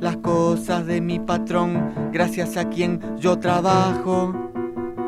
las 0.00 0.18
cosas 0.18 0.86
de 0.86 1.00
mi 1.00 1.18
patrón 1.18 2.10
gracias 2.12 2.56
a 2.56 2.68
quien 2.68 3.00
yo 3.18 3.40
trabajo? 3.40 4.32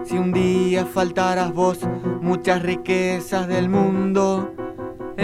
Si 0.05 0.19
un 0.19 0.33
día 0.33 0.85
faltaras 0.85 1.53
vos, 1.53 1.79
muchas 2.21 2.61
riquezas 2.61 3.47
del 3.47 3.69
mundo 3.69 4.53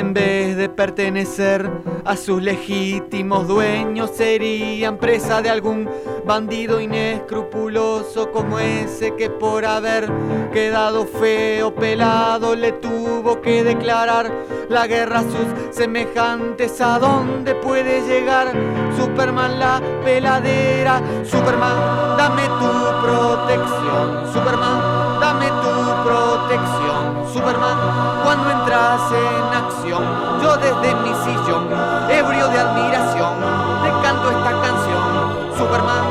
en 0.01 0.15
vez 0.15 0.57
de 0.57 0.71
pertenecer 0.71 1.71
a 2.07 2.17
sus 2.17 2.43
legítimos 2.43 3.47
dueños, 3.47 4.11
serían 4.15 4.97
presa 4.97 5.43
de 5.43 5.51
algún 5.51 5.89
bandido 6.27 6.81
inescrupuloso 6.81 8.33
como 8.33 8.59
ese 8.59 9.15
que 9.17 9.29
por 9.29 9.67
haber 9.67 10.11
quedado 10.55 11.07
feo 11.07 11.75
pelado 11.75 12.57
le 12.57 12.73
tuvo 12.73 13.43
que 13.43 13.63
declarar 13.63 14.33
la 14.71 14.87
guerra 14.87 15.19
a 15.19 15.23
sus 15.23 15.47
semejantes. 15.71 16.81
¿A 16.81 16.99
dónde 16.99 17.55
puede 17.55 18.01
llegar 18.07 18.53
Superman 18.97 19.59
la 19.59 19.83
peladera? 20.03 21.03
Superman, 21.25 22.17
dame 22.17 22.47
tu 22.47 23.07
protección. 23.07 24.33
Superman, 24.33 25.21
dame 25.21 25.47
tu 25.47 26.09
protección. 26.09 27.00
Superman, 27.40 28.22
cuando 28.22 28.50
entras 28.50 29.00
en 29.12 29.55
acción, 29.55 30.05
yo 30.42 30.57
desde 30.59 30.94
mi 30.96 31.09
sillón, 31.24 31.68
ebrio 32.11 32.48
de 32.48 32.59
admiración, 32.59 33.35
te 33.83 33.90
canto 34.07 34.31
esta 34.31 34.50
canción, 34.61 35.57
Superman. 35.57 36.05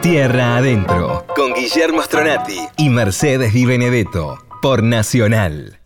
Tierra 0.00 0.56
Adentro, 0.56 1.24
con 1.36 1.54
Guillermo 1.54 2.02
Stronati 2.02 2.58
y 2.76 2.88
Mercedes 2.88 3.54
Di 3.54 3.64
Benedetto, 3.64 4.38
por 4.60 4.82
Nacional. 4.82 5.81